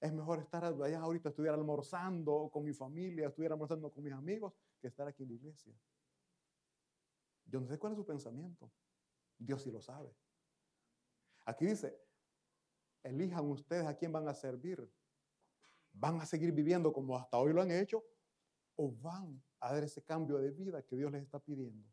Es 0.00 0.12
mejor 0.12 0.40
estar 0.40 0.64
allá 0.64 1.00
ahorita, 1.00 1.28
estuviera 1.28 1.56
almorzando 1.56 2.50
con 2.52 2.64
mi 2.64 2.72
familia, 2.72 3.28
estuviera 3.28 3.54
almorzando 3.54 3.90
con 3.90 4.02
mis 4.02 4.12
amigos, 4.12 4.52
que 4.80 4.88
estar 4.88 5.06
aquí 5.06 5.22
en 5.22 5.28
la 5.28 5.34
iglesia. 5.36 5.72
Yo 7.46 7.60
no 7.60 7.68
sé 7.68 7.78
cuál 7.78 7.92
es 7.92 7.98
su 7.98 8.04
pensamiento. 8.04 8.70
Dios 9.38 9.62
sí 9.62 9.70
lo 9.70 9.80
sabe. 9.80 10.12
Aquí 11.44 11.66
dice, 11.66 11.98
elijan 13.02 13.50
ustedes 13.50 13.86
a 13.86 13.96
quién 13.96 14.12
van 14.12 14.28
a 14.28 14.34
servir. 14.34 14.90
¿Van 15.92 16.20
a 16.20 16.26
seguir 16.26 16.52
viviendo 16.52 16.92
como 16.92 17.16
hasta 17.16 17.36
hoy 17.38 17.52
lo 17.52 17.60
han 17.60 17.70
hecho? 17.70 18.04
¿O 18.76 18.90
van 18.90 19.42
a 19.60 19.72
dar 19.72 19.84
ese 19.84 20.02
cambio 20.02 20.38
de 20.38 20.50
vida 20.50 20.82
que 20.82 20.96
Dios 20.96 21.10
les 21.12 21.22
está 21.22 21.38
pidiendo? 21.38 21.88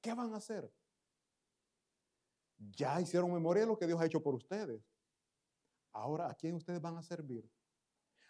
¿Qué 0.00 0.12
van 0.12 0.32
a 0.34 0.38
hacer? 0.38 0.70
Ya 2.58 3.00
hicieron 3.00 3.32
memoria 3.32 3.62
de 3.62 3.68
lo 3.68 3.78
que 3.78 3.86
Dios 3.86 4.00
ha 4.00 4.06
hecho 4.06 4.22
por 4.22 4.34
ustedes. 4.34 4.82
Ahora, 5.92 6.28
¿a 6.28 6.34
quién 6.34 6.54
ustedes 6.56 6.80
van 6.80 6.96
a 6.96 7.02
servir? 7.02 7.48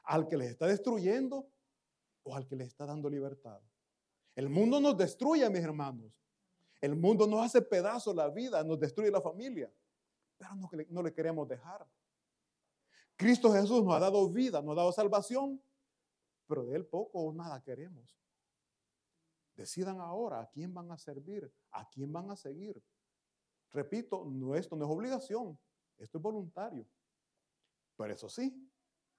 ¿Al 0.04 0.28
que 0.28 0.37
les 0.37 0.50
está 0.50 0.66
destruyendo 0.66 1.48
o 2.22 2.37
al 2.37 2.46
que 2.46 2.57
les 2.57 2.68
está 2.68 2.85
dando 2.85 3.09
libertad? 3.09 3.61
El 4.35 4.50
mundo 4.50 4.80
nos 4.80 4.96
destruye, 4.96 5.48
mis 5.48 5.62
hermanos. 5.62 6.12
El 6.80 6.96
mundo 6.96 7.26
nos 7.26 7.46
hace 7.46 7.62
pedazos 7.62 8.14
la 8.14 8.28
vida, 8.28 8.62
nos 8.62 8.78
destruye 8.78 9.11
la 9.11 9.20
familia, 9.22 9.72
pero 10.44 10.54
no, 10.57 10.70
no 10.90 11.02
le 11.02 11.12
queremos 11.12 11.48
dejar. 11.48 11.87
Cristo 13.16 13.52
Jesús 13.52 13.85
nos 13.85 13.94
ha 13.94 14.00
dado 14.00 14.28
vida, 14.28 14.61
nos 14.61 14.72
ha 14.72 14.76
dado 14.76 14.92
salvación, 14.92 15.62
pero 16.46 16.64
de 16.64 16.76
Él 16.76 16.87
poco 16.87 17.18
o 17.18 17.33
nada 17.33 17.62
queremos. 17.62 18.18
Decidan 19.54 20.00
ahora 20.00 20.40
a 20.40 20.50
quién 20.50 20.74
van 20.74 20.90
a 20.90 20.98
servir, 20.98 21.52
a 21.70 21.88
quién 21.88 22.12
van 22.12 22.30
a 22.30 22.37
seguir. 22.37 22.83
Repito, 23.70 24.24
no, 24.24 24.54
esto 24.54 24.76
no 24.76 24.85
es 24.85 24.90
obligación, 24.90 25.59
esto 25.96 26.18
es 26.18 26.22
voluntario. 26.22 26.87
Pero 27.96 28.12
eso 28.12 28.28
sí, 28.28 28.68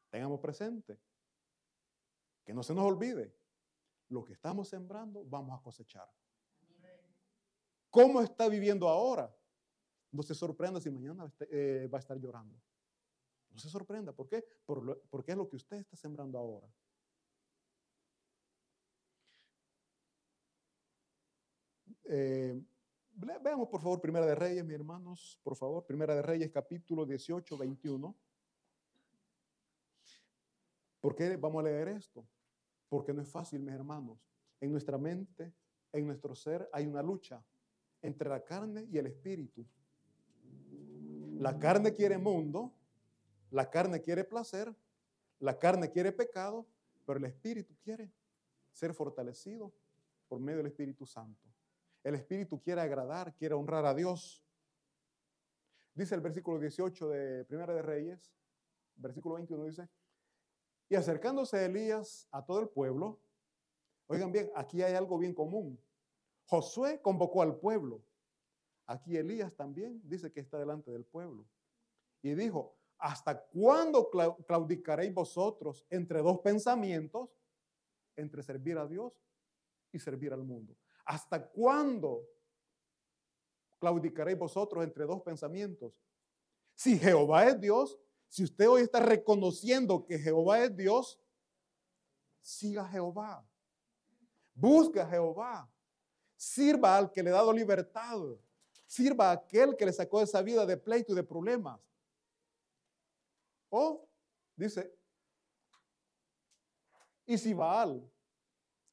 tengamos 0.09 0.39
presente, 0.41 0.99
que 2.43 2.53
no 2.53 2.63
se 2.63 2.73
nos 2.73 2.85
olvide, 2.85 3.33
lo 4.09 4.23
que 4.23 4.33
estamos 4.33 4.67
sembrando 4.67 5.23
vamos 5.25 5.57
a 5.57 5.63
cosechar. 5.63 6.09
¿Cómo 7.89 8.21
está 8.21 8.49
viviendo 8.49 8.89
ahora? 8.89 9.33
No 10.15 10.23
se 10.23 10.33
sorprenda 10.33 10.79
si 10.79 10.89
mañana 10.89 11.29
eh, 11.51 11.89
va 11.93 11.97
a 11.97 11.99
estar 11.99 12.17
llorando. 12.17 12.57
No 13.51 13.59
se 13.59 13.69
sorprenda. 13.69 14.13
¿Por 14.13 14.29
qué? 14.29 14.45
porque 14.65 15.31
es 15.31 15.37
lo 15.37 15.49
que 15.49 15.57
usted 15.57 15.77
está 15.77 15.97
sembrando 15.97 16.37
ahora. 16.37 16.67
Eh, 22.05 22.61
veamos 23.41 23.67
por 23.67 23.81
favor 23.81 23.99
Primera 23.99 24.25
de 24.25 24.35
Reyes, 24.35 24.63
mis 24.63 24.75
hermanos, 24.75 25.37
por 25.43 25.57
favor. 25.57 25.85
Primera 25.85 26.15
de 26.15 26.21
Reyes, 26.21 26.49
capítulo 26.49 27.05
18, 27.05 27.57
21. 27.57 28.15
¿Por 31.01 31.13
qué 31.13 31.35
vamos 31.35 31.59
a 31.59 31.63
leer 31.63 31.89
esto? 31.89 32.25
Porque 32.87 33.13
no 33.13 33.21
es 33.21 33.29
fácil, 33.29 33.59
mis 33.59 33.73
hermanos. 33.73 34.17
En 34.61 34.71
nuestra 34.71 34.97
mente, 34.97 35.53
en 35.91 36.07
nuestro 36.07 36.35
ser, 36.35 36.69
hay 36.71 36.87
una 36.87 37.03
lucha 37.03 37.43
entre 38.01 38.29
la 38.29 38.43
carne 38.45 38.87
y 38.89 38.97
el 38.97 39.07
espíritu. 39.07 39.67
La 41.39 41.59
carne 41.59 41.93
quiere 41.93 42.17
mundo, 42.17 42.73
la 43.51 43.69
carne 43.69 44.01
quiere 44.01 44.23
placer, 44.23 44.73
la 45.39 45.59
carne 45.59 45.91
quiere 45.91 46.11
pecado, 46.11 46.65
pero 47.05 47.19
el 47.19 47.25
espíritu 47.25 47.75
quiere 47.83 48.11
ser 48.71 48.93
fortalecido 48.93 49.73
por 50.27 50.39
medio 50.39 50.57
del 50.57 50.67
Espíritu 50.67 51.05
Santo. 51.05 51.47
El 52.03 52.15
espíritu 52.15 52.61
quiere 52.61 52.81
agradar, 52.81 53.35
quiere 53.35 53.53
honrar 53.53 53.85
a 53.85 53.93
Dios. 53.93 54.43
Dice 55.93 56.15
el 56.15 56.21
versículo 56.21 56.59
18 56.59 57.09
de 57.09 57.45
Primera 57.45 57.73
de 57.73 57.81
Reyes, 57.81 58.33
versículo 58.95 59.35
21 59.35 59.65
dice, 59.65 59.89
y 60.87 60.95
acercándose 60.95 61.65
Elías 61.65 62.27
a 62.31 62.45
todo 62.45 62.59
el 62.59 62.69
pueblo, 62.69 63.19
oigan 64.07 64.31
bien, 64.31 64.51
aquí 64.55 64.81
hay 64.81 64.93
algo 64.93 65.17
bien 65.17 65.33
común. 65.33 65.79
Josué 66.45 67.01
convocó 67.01 67.41
al 67.41 67.57
pueblo. 67.57 68.01
Aquí 68.85 69.17
Elías 69.17 69.55
también 69.55 70.01
dice 70.03 70.31
que 70.31 70.39
está 70.39 70.59
delante 70.59 70.91
del 70.91 71.05
pueblo. 71.05 71.45
Y 72.21 72.33
dijo, 72.35 72.77
¿hasta 72.97 73.45
cuándo 73.47 74.09
claudicaréis 74.47 75.13
vosotros 75.13 75.85
entre 75.89 76.21
dos 76.21 76.39
pensamientos? 76.39 77.29
Entre 78.15 78.43
servir 78.43 78.77
a 78.77 78.87
Dios 78.87 79.13
y 79.91 79.99
servir 79.99 80.33
al 80.33 80.43
mundo. 80.43 80.77
¿Hasta 81.05 81.47
cuándo 81.49 82.27
claudicaréis 83.79 84.37
vosotros 84.37 84.83
entre 84.83 85.05
dos 85.05 85.21
pensamientos? 85.21 85.93
Si 86.73 86.97
Jehová 86.97 87.45
es 87.45 87.59
Dios, 87.59 87.99
si 88.27 88.43
usted 88.43 88.67
hoy 88.67 88.81
está 88.81 88.99
reconociendo 88.99 90.05
que 90.05 90.19
Jehová 90.19 90.63
es 90.63 90.75
Dios, 90.75 91.19
siga 92.41 92.83
a 92.83 92.89
Jehová. 92.89 93.47
Busque 94.53 94.99
a 94.99 95.07
Jehová. 95.07 95.71
Sirva 96.35 96.97
al 96.97 97.11
que 97.11 97.23
le 97.23 97.29
ha 97.29 97.33
dado 97.33 97.53
libertad. 97.53 98.19
Sirva 98.95 99.29
a 99.29 99.33
aquel 99.33 99.75
que 99.75 99.85
le 99.85 99.91
sacó 99.91 100.21
esa 100.21 100.41
vida 100.41 100.65
de 100.65 100.77
pleito 100.77 101.11
y 101.11 101.15
de 101.15 101.23
problemas. 101.23 101.81
O, 103.69 104.07
dice, 104.55 104.97
y 107.25 107.37
si 107.37 107.53
Baal 107.53 108.09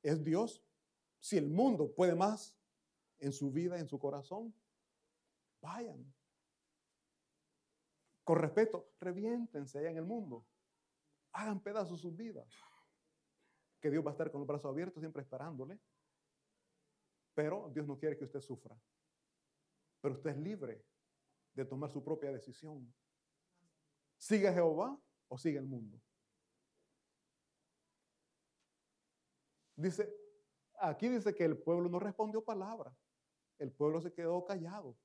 es 0.03 0.25
Dios. 0.25 0.61
Si 1.21 1.37
el 1.39 1.49
mundo 1.49 1.95
puede 1.95 2.17
más 2.17 2.53
en 3.21 3.33
su 3.33 3.53
vida, 3.53 3.79
en 3.79 3.87
su 3.87 3.97
corazón, 4.01 4.53
vayan. 5.61 6.13
Con 8.25 8.41
respeto, 8.41 8.91
reviéntense 8.99 9.79
allá 9.79 9.91
en 9.91 9.99
el 9.99 10.05
mundo. 10.05 10.45
Hagan 11.31 11.61
pedazos 11.61 12.01
sus 12.01 12.17
vidas. 12.17 12.53
Que 13.81 13.89
Dios 13.89 14.05
va 14.05 14.11
a 14.11 14.15
estar 14.15 14.33
con 14.33 14.41
los 14.41 14.49
brazos 14.49 14.69
abiertos, 14.69 15.01
siempre 15.01 15.23
esperándole. 15.23 15.79
Pero 17.35 17.71
Dios 17.73 17.87
no 17.87 17.97
quiere 17.97 18.19
que 18.19 18.25
usted 18.25 18.41
sufra. 18.41 18.77
Pero 20.03 20.15
usted 20.15 20.31
es 20.31 20.37
libre 20.37 20.85
de 21.55 21.65
tomar 21.65 21.91
su 21.91 22.05
propia 22.05 22.31
decisión. 22.31 22.93
¿Sigue 24.19 24.49
a 24.49 24.53
Jehová 24.53 25.01
o 25.29 25.39
sigue 25.39 25.59
el 25.59 25.67
mundo? 25.67 25.99
Dice, 29.77 30.13
aquí 30.79 31.09
dice 31.09 31.35
que 31.35 31.45
el 31.45 31.57
pueblo 31.57 31.89
no 31.89 31.99
respondió 31.99 32.45
palabra. 32.45 32.95
El 33.59 33.73
pueblo 33.73 34.01
se 34.01 34.13
quedó 34.13 34.45
callado. 34.45 34.99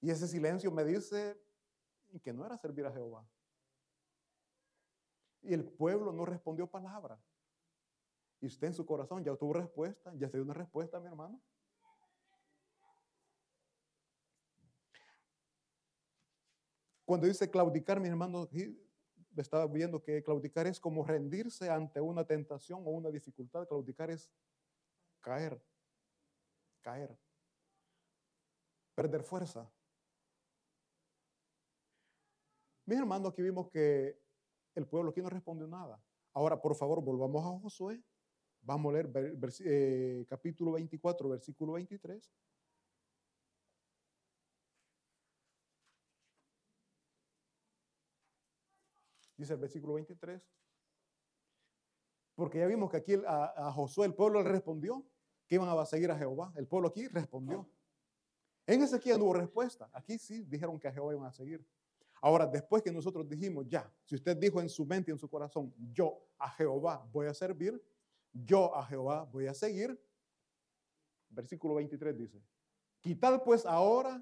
Y 0.00 0.10
ese 0.10 0.26
silencio 0.26 0.72
me 0.72 0.84
dice 0.84 1.38
que 2.22 2.32
no 2.32 2.46
era 2.46 2.56
servir 2.56 2.86
a 2.86 2.92
Jehová. 2.92 3.28
Y 5.42 5.52
el 5.52 5.64
pueblo 5.64 6.12
no 6.12 6.24
respondió 6.24 6.66
palabra. 6.66 7.20
Y 8.40 8.46
usted 8.46 8.68
en 8.68 8.74
su 8.74 8.86
corazón 8.86 9.22
ya 9.22 9.36
tuvo 9.36 9.52
respuesta, 9.52 10.14
ya 10.14 10.28
se 10.28 10.38
dio 10.38 10.44
una 10.44 10.54
respuesta, 10.54 10.98
mi 10.98 11.08
hermano. 11.08 11.40
Cuando 17.08 17.26
dice 17.26 17.48
claudicar, 17.48 17.98
mi 18.00 18.08
hermano, 18.08 18.46
estaba 19.34 19.66
viendo 19.66 20.02
que 20.02 20.22
claudicar 20.22 20.66
es 20.66 20.78
como 20.78 21.06
rendirse 21.06 21.70
ante 21.70 22.02
una 22.02 22.26
tentación 22.26 22.82
o 22.84 22.90
una 22.90 23.08
dificultad. 23.08 23.66
Claudicar 23.66 24.10
es 24.10 24.30
caer, 25.22 25.58
caer, 26.82 27.18
perder 28.94 29.22
fuerza. 29.22 29.72
Mis 32.84 32.98
hermanos, 32.98 33.32
aquí 33.32 33.40
vimos 33.40 33.70
que 33.70 34.20
el 34.74 34.86
pueblo 34.86 35.12
aquí 35.12 35.22
no 35.22 35.30
respondió 35.30 35.66
nada. 35.66 35.98
Ahora, 36.34 36.60
por 36.60 36.74
favor, 36.74 37.02
volvamos 37.02 37.42
a 37.42 37.58
Josué. 37.58 38.04
Vamos 38.60 38.90
a 38.90 38.98
leer 38.98 39.10
eh, 39.64 40.26
capítulo 40.28 40.72
24, 40.72 41.26
versículo 41.26 41.72
23. 41.72 42.30
Dice 49.38 49.52
el 49.54 49.60
versículo 49.60 49.94
23. 49.94 50.42
Porque 52.34 52.58
ya 52.58 52.66
vimos 52.66 52.90
que 52.90 52.96
aquí 52.98 53.14
a, 53.26 53.72
Josué 53.72 54.06
el 54.06 54.14
pueblo 54.14 54.42
le 54.42 54.48
respondió 54.48 55.06
que 55.46 55.54
iban 55.54 55.68
a 55.68 55.86
seguir 55.86 56.10
a 56.10 56.18
Jehová. 56.18 56.52
El 56.56 56.66
pueblo 56.66 56.88
aquí 56.88 57.06
respondió. 57.06 57.68
En 58.66 58.82
Ezequiel 58.82 59.18
no 59.18 59.24
hubo 59.24 59.34
respuesta. 59.34 59.88
Aquí 59.92 60.18
sí 60.18 60.42
dijeron 60.42 60.78
que 60.78 60.88
a 60.88 60.92
Jehová 60.92 61.14
iban 61.14 61.26
a 61.26 61.32
seguir. 61.32 61.64
Ahora, 62.20 62.46
después 62.46 62.82
que 62.82 62.92
nosotros 62.92 63.28
dijimos, 63.28 63.66
ya, 63.68 63.90
si 64.04 64.16
usted 64.16 64.36
dijo 64.36 64.60
en 64.60 64.68
su 64.68 64.84
mente 64.84 65.10
y 65.10 65.12
en 65.12 65.18
su 65.18 65.28
corazón, 65.28 65.72
yo 65.92 66.20
a 66.36 66.50
Jehová 66.50 67.08
voy 67.12 67.28
a 67.28 67.34
servir, 67.34 67.80
yo 68.32 68.74
a 68.74 68.84
Jehová 68.84 69.24
voy 69.24 69.46
a 69.46 69.54
seguir, 69.54 69.98
versículo 71.28 71.76
23 71.76 72.16
dice, 72.16 72.42
quitad 73.00 73.40
pues 73.44 73.64
ahora 73.64 74.20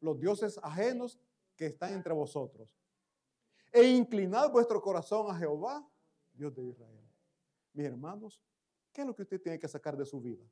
los 0.00 0.20
dioses 0.20 0.60
ajenos 0.62 1.18
que 1.56 1.66
están 1.66 1.94
entre 1.94 2.12
vosotros 2.12 2.81
e 3.72 3.84
inclinad 3.84 4.50
vuestro 4.50 4.80
corazón 4.80 5.30
a 5.30 5.38
Jehová, 5.38 5.88
Dios 6.32 6.54
de 6.54 6.64
Israel. 6.64 7.08
Mis 7.72 7.86
hermanos, 7.86 8.42
¿qué 8.92 9.00
es 9.00 9.06
lo 9.06 9.16
que 9.16 9.22
usted 9.22 9.40
tiene 9.40 9.58
que 9.58 9.66
sacar 9.66 9.96
de 9.96 10.04
su 10.04 10.20
vida? 10.20 10.44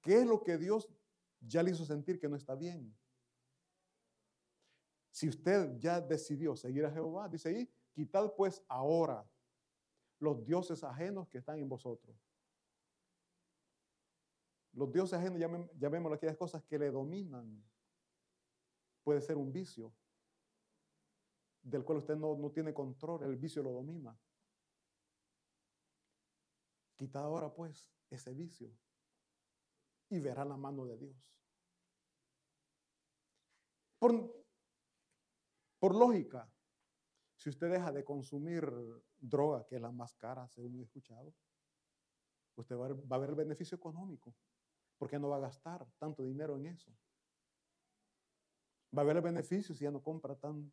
¿Qué 0.00 0.20
es 0.20 0.26
lo 0.26 0.42
que 0.42 0.56
Dios 0.56 0.88
ya 1.40 1.62
le 1.62 1.72
hizo 1.72 1.84
sentir 1.84 2.18
que 2.18 2.28
no 2.28 2.36
está 2.36 2.54
bien? 2.54 2.96
Si 5.10 5.28
usted 5.28 5.78
ya 5.78 6.00
decidió 6.00 6.56
seguir 6.56 6.86
a 6.86 6.90
Jehová, 6.90 7.28
dice 7.28 7.50
ahí, 7.50 7.70
quitad 7.92 8.32
pues 8.34 8.64
ahora 8.68 9.28
los 10.18 10.44
dioses 10.44 10.82
ajenos 10.82 11.28
que 11.28 11.38
están 11.38 11.58
en 11.58 11.68
vosotros. 11.68 12.16
Los 14.72 14.90
dioses 14.92 15.18
ajenos, 15.18 15.38
llamémoslo 15.76 16.14
aquellas 16.14 16.36
cosas 16.36 16.62
que 16.62 16.78
le 16.78 16.90
dominan. 16.90 17.62
Puede 19.02 19.20
ser 19.20 19.36
un 19.36 19.52
vicio, 19.52 19.92
del 21.62 21.84
cual 21.84 21.98
usted 21.98 22.16
no, 22.16 22.36
no 22.36 22.50
tiene 22.50 22.72
control, 22.72 23.22
el 23.24 23.36
vicio 23.36 23.62
lo 23.62 23.72
domina. 23.72 24.16
Quita 26.96 27.20
ahora 27.20 27.52
pues 27.52 27.90
ese 28.10 28.34
vicio 28.34 28.70
y 30.10 30.18
verá 30.18 30.44
la 30.44 30.56
mano 30.56 30.84
de 30.84 30.98
Dios. 30.98 31.16
Por, 33.98 34.44
por 35.78 35.94
lógica, 35.94 36.50
si 37.36 37.48
usted 37.48 37.70
deja 37.70 37.92
de 37.92 38.04
consumir 38.04 38.70
droga, 39.18 39.66
que 39.66 39.76
es 39.76 39.80
la 39.80 39.90
más 39.90 40.14
cara, 40.14 40.48
según 40.48 40.78
he 40.78 40.82
escuchado, 40.82 41.34
usted 42.56 42.76
va 42.76 42.86
a, 42.86 42.92
va 42.92 43.16
a 43.16 43.18
ver 43.18 43.30
el 43.30 43.36
beneficio 43.36 43.76
económico, 43.76 44.34
porque 44.98 45.18
no 45.18 45.28
va 45.28 45.36
a 45.36 45.40
gastar 45.40 45.86
tanto 45.98 46.22
dinero 46.22 46.56
en 46.56 46.66
eso. 46.66 46.92
Va 48.96 49.02
a 49.02 49.04
ver 49.04 49.16
el 49.16 49.22
beneficio 49.22 49.74
si 49.74 49.84
ya 49.84 49.90
no 49.90 50.02
compra 50.02 50.34
tan, 50.34 50.72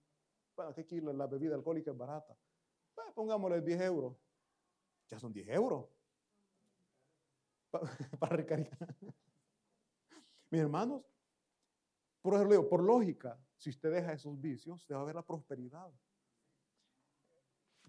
bueno, 0.57 0.73
aquí 0.75 0.99
la 0.99 1.27
bebida 1.27 1.55
alcohólica 1.55 1.91
es 1.91 1.97
barata. 1.97 2.35
pongámosle 3.13 3.61
10 3.61 3.81
euros. 3.81 4.17
Ya 5.07 5.19
son 5.19 5.31
10 5.31 5.47
euros. 5.49 5.85
Para, 8.19 8.35
recargar. 8.35 8.95
Mis 10.49 10.61
hermanos, 10.61 11.03
por 12.21 12.33
ejemplo, 12.33 12.67
por 12.67 12.81
lógica, 12.81 13.39
si 13.55 13.69
usted 13.69 13.91
deja 13.91 14.13
esos 14.13 14.39
vicios, 14.39 14.83
se 14.83 14.95
va 14.95 15.01
a 15.01 15.05
ver 15.05 15.15
la 15.15 15.25
prosperidad. 15.25 15.91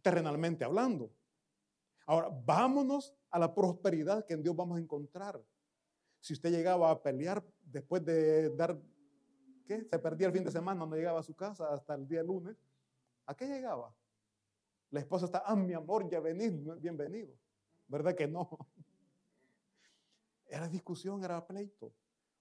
Terrenalmente 0.02 0.64
hablando. 0.64 1.10
Ahora, 2.06 2.28
vámonos 2.30 3.14
a 3.30 3.38
la 3.38 3.54
prosperidad 3.54 4.26
que 4.26 4.34
en 4.34 4.42
Dios 4.42 4.54
vamos 4.54 4.76
a 4.76 4.80
encontrar. 4.80 5.42
Si 6.20 6.34
usted 6.34 6.50
llegaba 6.50 6.90
a 6.90 7.02
pelear 7.02 7.42
después 7.62 8.04
de 8.04 8.50
dar 8.50 8.78
se 9.68 9.98
perdía 9.98 10.28
el 10.28 10.32
fin 10.32 10.44
de 10.44 10.50
semana, 10.50 10.86
no 10.86 10.96
llegaba 10.96 11.20
a 11.20 11.22
su 11.22 11.34
casa 11.34 11.72
hasta 11.72 11.94
el 11.94 12.08
día 12.08 12.22
lunes. 12.22 12.56
¿A 13.26 13.34
qué 13.34 13.46
llegaba? 13.46 13.94
La 14.90 15.00
esposa 15.00 15.26
está, 15.26 15.42
ah, 15.44 15.54
mi 15.54 15.74
amor, 15.74 16.08
ya 16.08 16.20
venís, 16.20 16.52
bienvenido. 16.80 17.34
¿Verdad 17.86 18.14
que 18.14 18.26
no? 18.26 18.48
Era 20.46 20.66
discusión, 20.66 21.22
era 21.22 21.46
pleito. 21.46 21.92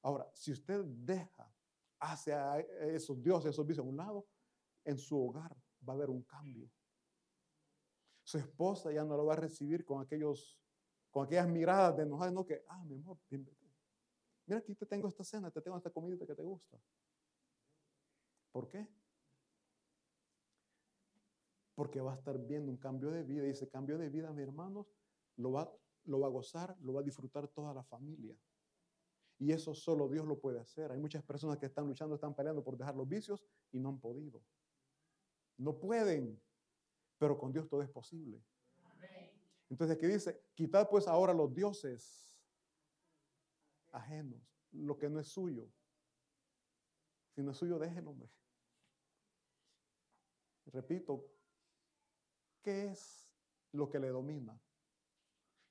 Ahora, 0.02 0.32
si 0.34 0.54
usted 0.54 0.82
deja 0.86 1.52
hacia 2.00 2.60
esos 2.60 3.22
dioses, 3.22 3.50
esos 3.50 3.68
vicios 3.68 3.86
a 3.86 3.90
un 3.90 3.98
lado, 3.98 4.26
en 4.86 4.98
su 4.98 5.22
hogar 5.22 5.54
va 5.88 5.94
a 5.94 5.96
haber 5.98 6.10
un 6.10 6.24
cambio. 6.24 6.70
Su 8.24 8.38
esposa 8.38 8.94
ya 8.94 9.04
no 9.04 9.18
lo 9.18 9.26
va 9.26 9.34
a 9.34 9.38
recibir 9.38 9.84
con 9.84 10.02
aquellos, 10.02 10.58
con 11.12 11.26
aquellas 11.26 11.50
miradas 11.50 11.98
de 11.98 12.04
enojar, 12.04 12.32
no 12.32 12.46
que, 12.46 12.64
ah, 12.70 12.86
mi 12.86 12.96
amor, 12.96 13.18
bienvenido. 13.30 13.76
Mira, 14.46 14.60
aquí 14.60 14.74
te 14.76 14.86
tengo 14.86 15.10
esta 15.10 15.26
cena, 15.26 15.52
te 15.52 15.62
tengo 15.62 15.76
esta 15.76 15.90
comida 15.90 16.26
que 16.26 16.34
te 16.34 16.44
gusta. 16.44 16.80
¿Por 18.52 18.70
qué? 18.70 18.88
Porque 21.76 22.02
va 22.02 22.14
a 22.14 22.16
estar 22.16 22.38
viendo 22.40 22.72
un 22.72 22.78
cambio 22.78 23.12
de 23.12 23.24
vida 23.24 23.46
y 23.46 23.52
ese 23.52 23.70
cambio 23.70 23.98
de 23.98 24.10
vida, 24.10 24.32
mis 24.32 24.44
hermanos, 24.44 24.88
lo 25.36 25.52
va, 25.52 25.72
lo 26.06 26.20
va 26.20 26.28
a 26.28 26.32
gozar, 26.32 26.76
lo 26.82 26.94
va 26.94 27.02
a 27.02 27.04
disfrutar 27.04 27.48
toda 27.48 27.74
la 27.74 27.84
familia. 27.84 28.36
Y 29.40 29.52
eso 29.52 29.76
solo 29.76 30.10
Dios 30.10 30.26
lo 30.26 30.40
puede 30.40 30.60
hacer. 30.60 30.92
Hay 30.92 31.00
muchas 31.00 31.24
personas 31.24 31.58
que 31.60 31.68
están 31.68 31.88
luchando, 31.88 32.16
están 32.16 32.36
peleando 32.36 32.64
por 32.64 32.78
dejar 32.78 32.96
los 32.96 33.08
vicios 33.08 33.46
y 33.72 33.80
no 33.80 33.90
han 33.90 34.00
podido. 34.00 34.42
No 35.58 35.78
pueden, 35.78 36.42
pero 37.20 37.38
con 37.38 37.52
Dios 37.52 37.68
todo 37.68 37.84
es 37.84 37.90
posible. 37.90 38.44
Entonces 39.70 39.98
aquí 39.98 40.08
dice, 40.08 40.42
quitad 40.56 40.90
pues 40.90 41.08
ahora 41.08 41.34
los 41.34 41.54
dioses 41.54 42.36
ajenos, 43.92 44.42
lo 44.72 44.98
que 44.98 45.10
no 45.10 45.20
es 45.20 45.28
suyo. 45.28 45.70
Si 47.38 47.44
no 47.44 47.52
es 47.52 47.58
suyo, 47.58 47.78
déjelo, 47.78 48.10
hombre. 48.10 48.32
Repito, 50.74 51.24
¿qué 52.64 52.86
es 52.86 53.30
lo 53.74 53.88
que 53.92 54.00
le 54.00 54.08
domina? 54.08 54.60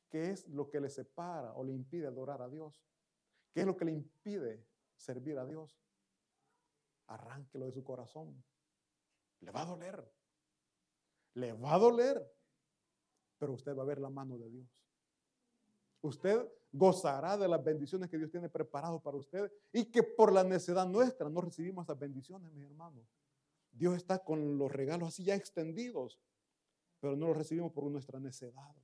¿Qué 0.09 0.31
es 0.31 0.46
lo 0.46 0.70
que 0.70 0.81
le 0.81 0.88
separa 0.88 1.55
o 1.55 1.64
le 1.64 1.72
impide 1.72 2.07
adorar 2.07 2.40
a 2.40 2.48
Dios? 2.48 2.87
¿Qué 3.52 3.62
es 3.62 3.66
lo 3.66 3.76
que 3.76 3.85
le 3.85 3.90
impide 3.90 4.64
servir 4.96 5.40
a 5.40 5.44
Dios? 5.44 5.76
Arránquelo 7.09 7.66
de 7.66 7.72
su 7.72 7.83
corazón. 7.83 8.44
Le 9.40 9.50
va 9.50 9.62
a 9.62 9.66
doler. 9.66 10.09
Le 11.35 11.52
va 11.52 11.74
a 11.74 11.79
doler. 11.79 12.33
Pero 13.38 13.55
usted 13.55 13.76
va 13.76 13.83
a 13.83 13.87
ver 13.87 13.98
la 13.98 14.11
mano 14.11 14.38
de 14.38 14.50
Dios. 14.50 14.86
Usted 16.07 16.47
gozará 16.73 17.37
de 17.37 17.49
las 17.49 17.62
bendiciones 17.62 18.09
que 18.09 18.19
Dios 18.19 18.31
tiene 18.31 18.49
preparado 18.49 19.01
para 19.01 19.16
usted 19.16 19.51
y 19.73 19.87
que 19.87 20.03
por 20.03 20.33
la 20.33 20.45
necedad 20.45 20.87
nuestra 20.87 21.29
no 21.29 21.40
recibimos 21.40 21.85
esas 21.85 21.99
bendiciones, 21.99 22.53
mis 22.53 22.64
hermanos. 22.64 23.07
Dios 23.73 23.97
está 23.97 24.23
con 24.23 24.59
los 24.59 24.71
regalos 24.71 25.09
así 25.09 25.25
ya 25.25 25.35
extendidos, 25.35 26.19
pero 27.01 27.16
no 27.16 27.29
los 27.29 27.37
recibimos 27.37 27.73
por 27.73 27.85
nuestra 27.85 28.19
necedad. 28.19 28.75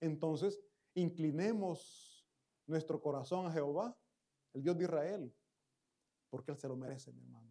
Entonces, 0.00 0.60
inclinemos 0.94 2.26
nuestro 2.66 3.00
corazón 3.00 3.46
a 3.46 3.52
Jehová, 3.52 3.96
el 4.52 4.62
Dios 4.62 4.76
de 4.76 4.84
Israel, 4.84 5.34
porque 6.28 6.52
Él 6.52 6.58
se 6.58 6.68
lo 6.68 6.76
merece, 6.76 7.12
mi 7.12 7.20
hermano. 7.20 7.50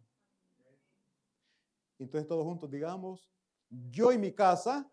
Entonces 1.98 2.26
todos 2.26 2.44
juntos 2.44 2.70
digamos, 2.70 3.30
yo 3.68 4.10
y 4.10 4.18
mi 4.18 4.32
casa, 4.32 4.90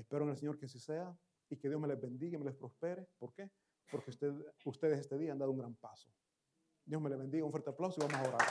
espero 0.00 0.24
en 0.24 0.30
el 0.30 0.36
Señor 0.36 0.58
que 0.58 0.66
así 0.66 0.78
sea 0.78 1.16
y 1.48 1.56
que 1.56 1.68
Dios 1.68 1.80
me 1.80 1.88
les 1.88 2.00
bendiga 2.00 2.36
y 2.36 2.38
me 2.38 2.44
les 2.44 2.54
prospere. 2.54 3.08
¿Por 3.18 3.32
qué? 3.32 3.50
Porque 3.90 4.10
ustedes 4.64 5.00
este 5.00 5.18
día 5.18 5.32
han 5.32 5.38
dado 5.38 5.52
un 5.52 5.58
gran 5.58 5.74
paso. 5.76 6.10
Dios 6.84 7.00
me 7.00 7.10
les 7.10 7.18
bendiga, 7.18 7.44
un 7.44 7.50
fuerte 7.50 7.70
aplauso 7.70 8.00
y 8.00 8.06
vamos 8.06 8.26
a 8.26 8.28
orar. 8.28 8.48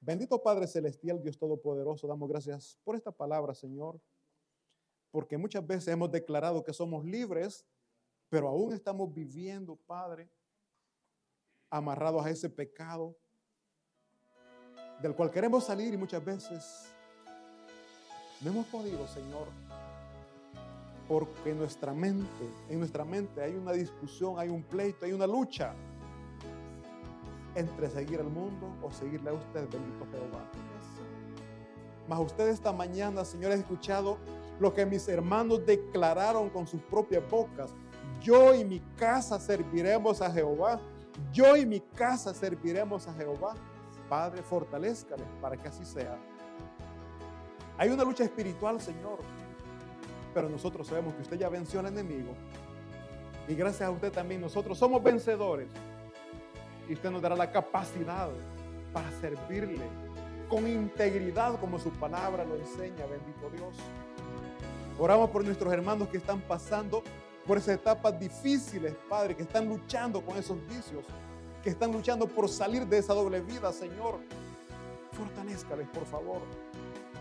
Bendito 0.00 0.40
Padre 0.40 0.68
Celestial, 0.68 1.20
Dios 1.20 1.36
Todopoderoso, 1.36 2.06
damos 2.06 2.28
gracias 2.28 2.78
por 2.84 2.94
esta 2.94 3.10
palabra, 3.10 3.54
Señor, 3.54 4.00
porque 5.10 5.36
muchas 5.36 5.66
veces 5.66 5.88
hemos 5.88 6.12
declarado 6.12 6.62
que 6.62 6.72
somos 6.72 7.04
libres, 7.04 7.66
pero 8.28 8.48
aún 8.48 8.72
estamos 8.72 9.12
viviendo, 9.12 9.74
Padre, 9.74 10.30
amarrados 11.70 12.24
a 12.24 12.30
ese 12.30 12.48
pecado 12.48 13.16
del 15.02 15.14
cual 15.16 15.30
queremos 15.30 15.64
salir 15.64 15.92
y 15.92 15.96
muchas 15.96 16.24
veces 16.24 16.95
no 18.40 18.50
hemos 18.50 18.66
podido, 18.66 19.06
Señor, 19.08 19.48
porque 21.08 21.50
en 21.50 21.58
nuestra 21.58 21.92
mente, 21.92 22.26
en 22.68 22.78
nuestra 22.78 23.04
mente 23.04 23.42
hay 23.42 23.54
una 23.54 23.72
discusión, 23.72 24.38
hay 24.38 24.48
un 24.48 24.62
pleito, 24.62 25.06
hay 25.06 25.12
una 25.12 25.26
lucha 25.26 25.74
entre 27.54 27.88
seguir 27.88 28.20
al 28.20 28.28
mundo 28.28 28.68
o 28.82 28.90
seguirle 28.90 29.30
a 29.30 29.32
usted, 29.32 29.68
bendito 29.70 30.06
Jehová. 30.12 30.44
Mas 32.08 32.20
usted 32.20 32.48
esta 32.48 32.72
mañana, 32.72 33.24
Señor, 33.24 33.52
ha 33.52 33.54
escuchado 33.54 34.18
lo 34.60 34.72
que 34.72 34.86
mis 34.86 35.08
hermanos 35.08 35.64
declararon 35.66 36.50
con 36.50 36.66
sus 36.66 36.80
propias 36.82 37.28
bocas. 37.28 37.72
Yo 38.22 38.54
y 38.54 38.64
mi 38.64 38.80
casa 38.96 39.40
serviremos 39.40 40.22
a 40.22 40.30
Jehová. 40.30 40.80
Yo 41.32 41.56
y 41.56 41.66
mi 41.66 41.80
casa 41.80 42.32
serviremos 42.32 43.08
a 43.08 43.14
Jehová. 43.14 43.54
Padre, 44.08 44.42
fortalezcale 44.42 45.24
para 45.40 45.56
que 45.56 45.68
así 45.68 45.84
sea. 45.84 46.16
Hay 47.78 47.90
una 47.90 48.04
lucha 48.04 48.24
espiritual, 48.24 48.80
Señor. 48.80 49.18
Pero 50.34 50.48
nosotros 50.48 50.86
sabemos 50.86 51.14
que 51.14 51.22
usted 51.22 51.38
ya 51.38 51.48
venció 51.48 51.80
al 51.80 51.86
enemigo. 51.86 52.34
Y 53.48 53.54
gracias 53.54 53.88
a 53.88 53.90
usted 53.90 54.12
también 54.12 54.40
nosotros 54.40 54.76
somos 54.76 55.02
vencedores 55.02 55.68
y 56.88 56.94
usted 56.94 57.10
nos 57.10 57.22
dará 57.22 57.36
la 57.36 57.50
capacidad 57.50 58.28
para 58.92 59.10
servirle 59.20 59.84
con 60.48 60.66
integridad 60.66 61.58
como 61.58 61.78
su 61.78 61.90
palabra 61.90 62.44
lo 62.44 62.56
enseña, 62.56 63.06
bendito 63.06 63.50
Dios. 63.52 63.74
Oramos 64.98 65.30
por 65.30 65.44
nuestros 65.44 65.72
hermanos 65.72 66.08
que 66.08 66.16
están 66.18 66.40
pasando 66.40 67.02
por 67.46 67.58
esas 67.58 67.76
etapas 67.76 68.18
difíciles, 68.18 68.94
Padre, 69.08 69.36
que 69.36 69.42
están 69.42 69.68
luchando 69.68 70.20
con 70.20 70.36
esos 70.36 70.58
vicios, 70.66 71.04
que 71.62 71.70
están 71.70 71.92
luchando 71.92 72.26
por 72.26 72.48
salir 72.48 72.86
de 72.86 72.98
esa 72.98 73.14
doble 73.14 73.40
vida, 73.40 73.72
Señor. 73.72 74.18
Fortalezcales, 75.12 75.88
por 75.88 76.04
favor. 76.06 76.40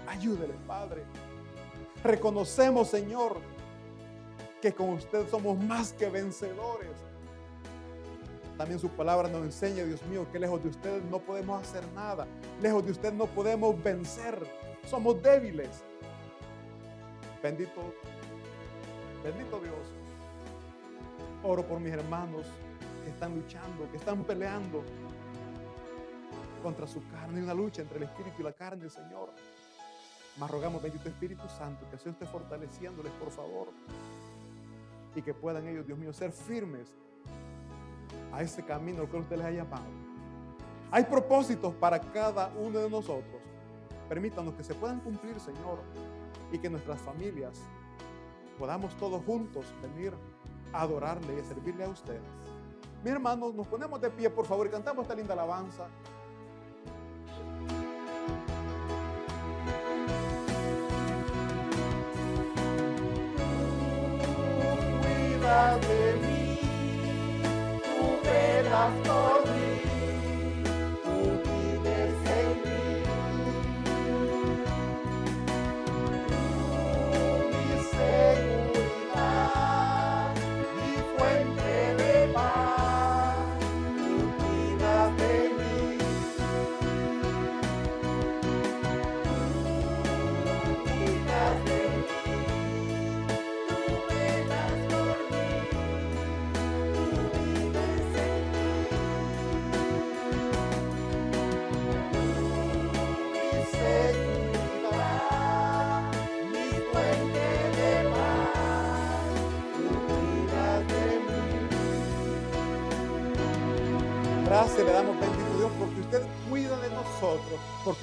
Ayúdeles, 0.07 0.57
Padre. 0.67 1.03
Reconocemos, 2.03 2.89
Señor, 2.89 3.37
que 4.61 4.73
con 4.73 4.89
usted 4.89 5.27
somos 5.29 5.57
más 5.63 5.93
que 5.93 6.09
vencedores. 6.09 6.91
También 8.57 8.79
su 8.79 8.89
palabra 8.89 9.27
nos 9.27 9.43
enseña, 9.43 9.83
Dios 9.83 10.01
mío, 10.03 10.25
que 10.31 10.39
lejos 10.39 10.63
de 10.63 10.69
usted 10.69 11.03
no 11.03 11.19
podemos 11.19 11.61
hacer 11.61 11.83
nada. 11.93 12.25
Lejos 12.61 12.85
de 12.85 12.91
usted 12.91 13.11
no 13.11 13.25
podemos 13.25 13.81
vencer. 13.83 14.39
Somos 14.85 15.21
débiles. 15.21 15.83
Bendito, 17.43 17.81
bendito 19.23 19.59
Dios. 19.59 19.75
Oro 21.43 21.63
por 21.63 21.79
mis 21.79 21.93
hermanos 21.93 22.45
que 23.03 23.09
están 23.09 23.35
luchando, 23.35 23.89
que 23.91 23.97
están 23.97 24.23
peleando 24.23 24.83
contra 26.63 26.87
su 26.87 27.05
carne. 27.09 27.43
Una 27.43 27.53
lucha 27.53 27.81
entre 27.81 27.97
el 27.97 28.03
espíritu 28.03 28.37
y 28.39 28.43
la 28.43 28.53
carne, 28.53 28.89
Señor. 28.89 29.31
Mas 30.37 30.51
rogamos, 30.51 30.81
bendito 30.81 31.07
Espíritu 31.07 31.47
Santo, 31.47 31.89
que 31.89 31.97
sea 31.97 32.11
usted 32.11 32.27
fortaleciéndoles, 32.27 33.11
por 33.13 33.31
favor. 33.31 33.67
Y 35.15 35.21
que 35.21 35.33
puedan 35.33 35.65
ellos, 35.67 35.85
Dios 35.85 35.97
mío, 35.97 36.11
ser 36.11 36.31
firmes 36.31 36.93
a 38.33 38.41
ese 38.41 38.63
camino 38.63 39.09
que 39.09 39.17
usted 39.17 39.37
les 39.37 39.45
ha 39.45 39.51
llamado. 39.51 39.85
Hay 40.91 41.05
propósitos 41.05 41.73
para 41.75 41.99
cada 41.99 42.49
uno 42.57 42.79
de 42.79 42.89
nosotros. 42.89 43.41
Permítanos 44.09 44.53
que 44.55 44.63
se 44.63 44.75
puedan 44.75 44.99
cumplir, 44.99 45.39
Señor, 45.39 45.79
y 46.51 46.59
que 46.59 46.69
nuestras 46.69 46.99
familias 47.01 47.59
podamos 48.59 48.95
todos 48.97 49.23
juntos 49.25 49.65
venir 49.81 50.13
a 50.73 50.81
adorarle 50.81 51.37
y 51.37 51.39
a 51.39 51.43
servirle 51.43 51.85
a 51.85 51.89
usted. 51.89 52.19
Mis 53.03 53.13
hermanos, 53.13 53.53
nos 53.53 53.67
ponemos 53.67 54.01
de 54.01 54.09
pie, 54.09 54.29
por 54.29 54.45
favor, 54.45 54.67
y 54.67 54.69
cantamos 54.69 55.03
esta 55.03 55.15
linda 55.15 55.33
alabanza. 55.33 55.87
Cuida 65.45 65.77
de 65.77 66.15
mí. 66.25 66.59
Velas 68.23 68.91
por 69.05 69.45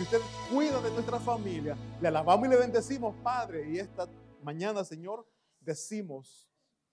porque 0.03 0.17
usted 0.17 0.31
cuida 0.51 0.81
de 0.81 0.91
nuestra 0.91 1.21
familia. 1.21 1.77
Le 2.01 2.09
alabamos 2.09 2.47
y 2.47 2.51
le 2.51 2.57
bendecimos, 2.57 3.15
Padre. 3.23 3.69
Y 3.71 3.79
esta 3.79 4.09
mañana, 4.43 4.85
Señor, 4.85 5.27
decimos 5.61 6.49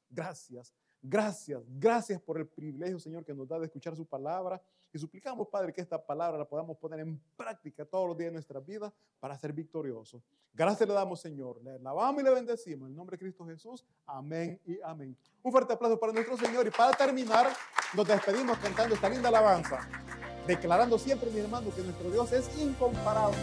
gracias, 0.09 0.73
gracias, 1.01 1.63
gracias 1.67 2.21
por 2.21 2.37
el 2.37 2.47
privilegio, 2.47 2.99
Señor, 2.99 3.23
que 3.25 3.33
nos 3.33 3.47
da 3.47 3.57
de 3.59 3.65
escuchar 3.65 3.95
su 3.95 4.05
palabra. 4.05 4.61
Y 4.91 4.97
suplicamos, 4.97 5.47
Padre, 5.47 5.71
que 5.71 5.81
esta 5.81 6.03
palabra 6.03 6.37
la 6.37 6.45
podamos 6.45 6.77
poner 6.77 6.99
en 6.99 7.19
práctica 7.37 7.85
todos 7.85 8.07
los 8.07 8.17
días 8.17 8.29
de 8.29 8.33
nuestra 8.33 8.59
vida 8.59 8.91
para 9.19 9.37
ser 9.37 9.53
victoriosos. 9.53 10.23
Gracias 10.53 10.87
le 10.87 10.95
damos, 10.95 11.19
Señor. 11.21 11.61
Le 11.63 11.71
alabamos 11.71 12.21
y 12.21 12.25
le 12.25 12.31
bendecimos. 12.31 12.87
En 12.87 12.91
el 12.91 12.97
nombre 12.97 13.15
de 13.15 13.19
Cristo 13.19 13.45
Jesús. 13.45 13.85
Amén 14.05 14.59
y 14.65 14.79
amén. 14.83 15.15
Un 15.43 15.51
fuerte 15.51 15.73
aplauso 15.73 15.99
para 15.99 16.11
nuestro 16.11 16.37
Señor. 16.37 16.67
Y 16.67 16.71
para 16.71 16.95
terminar, 16.95 17.47
nos 17.95 18.07
despedimos 18.07 18.57
cantando 18.57 18.95
esta 18.95 19.09
linda 19.09 19.29
alabanza. 19.29 19.87
Declarando 20.49 20.97
siempre, 20.97 21.29
mis 21.29 21.41
hermanos, 21.43 21.71
que 21.75 21.83
nuestro 21.83 22.09
Dios 22.09 22.31
es 22.31 22.49
incomparable. 22.59 23.37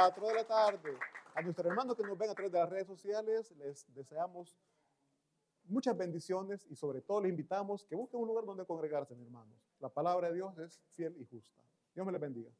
4 0.00 0.28
de 0.28 0.34
la 0.34 0.44
tarde. 0.44 0.98
A 1.34 1.42
nuestros 1.42 1.66
hermanos 1.66 1.94
que 1.94 2.02
nos 2.02 2.16
ven 2.16 2.30
a 2.30 2.34
través 2.34 2.50
de 2.50 2.58
las 2.58 2.70
redes 2.70 2.86
sociales, 2.86 3.50
les 3.58 3.84
deseamos 3.94 4.56
muchas 5.64 5.94
bendiciones 5.94 6.66
y 6.70 6.74
sobre 6.74 7.02
todo 7.02 7.20
les 7.20 7.30
invitamos 7.30 7.84
que 7.84 7.94
busquen 7.94 8.18
un 8.18 8.28
lugar 8.28 8.46
donde 8.46 8.64
congregarse, 8.64 9.14
mi 9.14 9.24
hermano. 9.24 9.54
La 9.78 9.90
palabra 9.90 10.28
de 10.28 10.36
Dios 10.36 10.56
es 10.56 10.80
fiel 10.92 11.14
y 11.20 11.26
justa. 11.26 11.62
Dios 11.94 12.06
me 12.06 12.12
les 12.12 12.20
bendiga. 12.20 12.50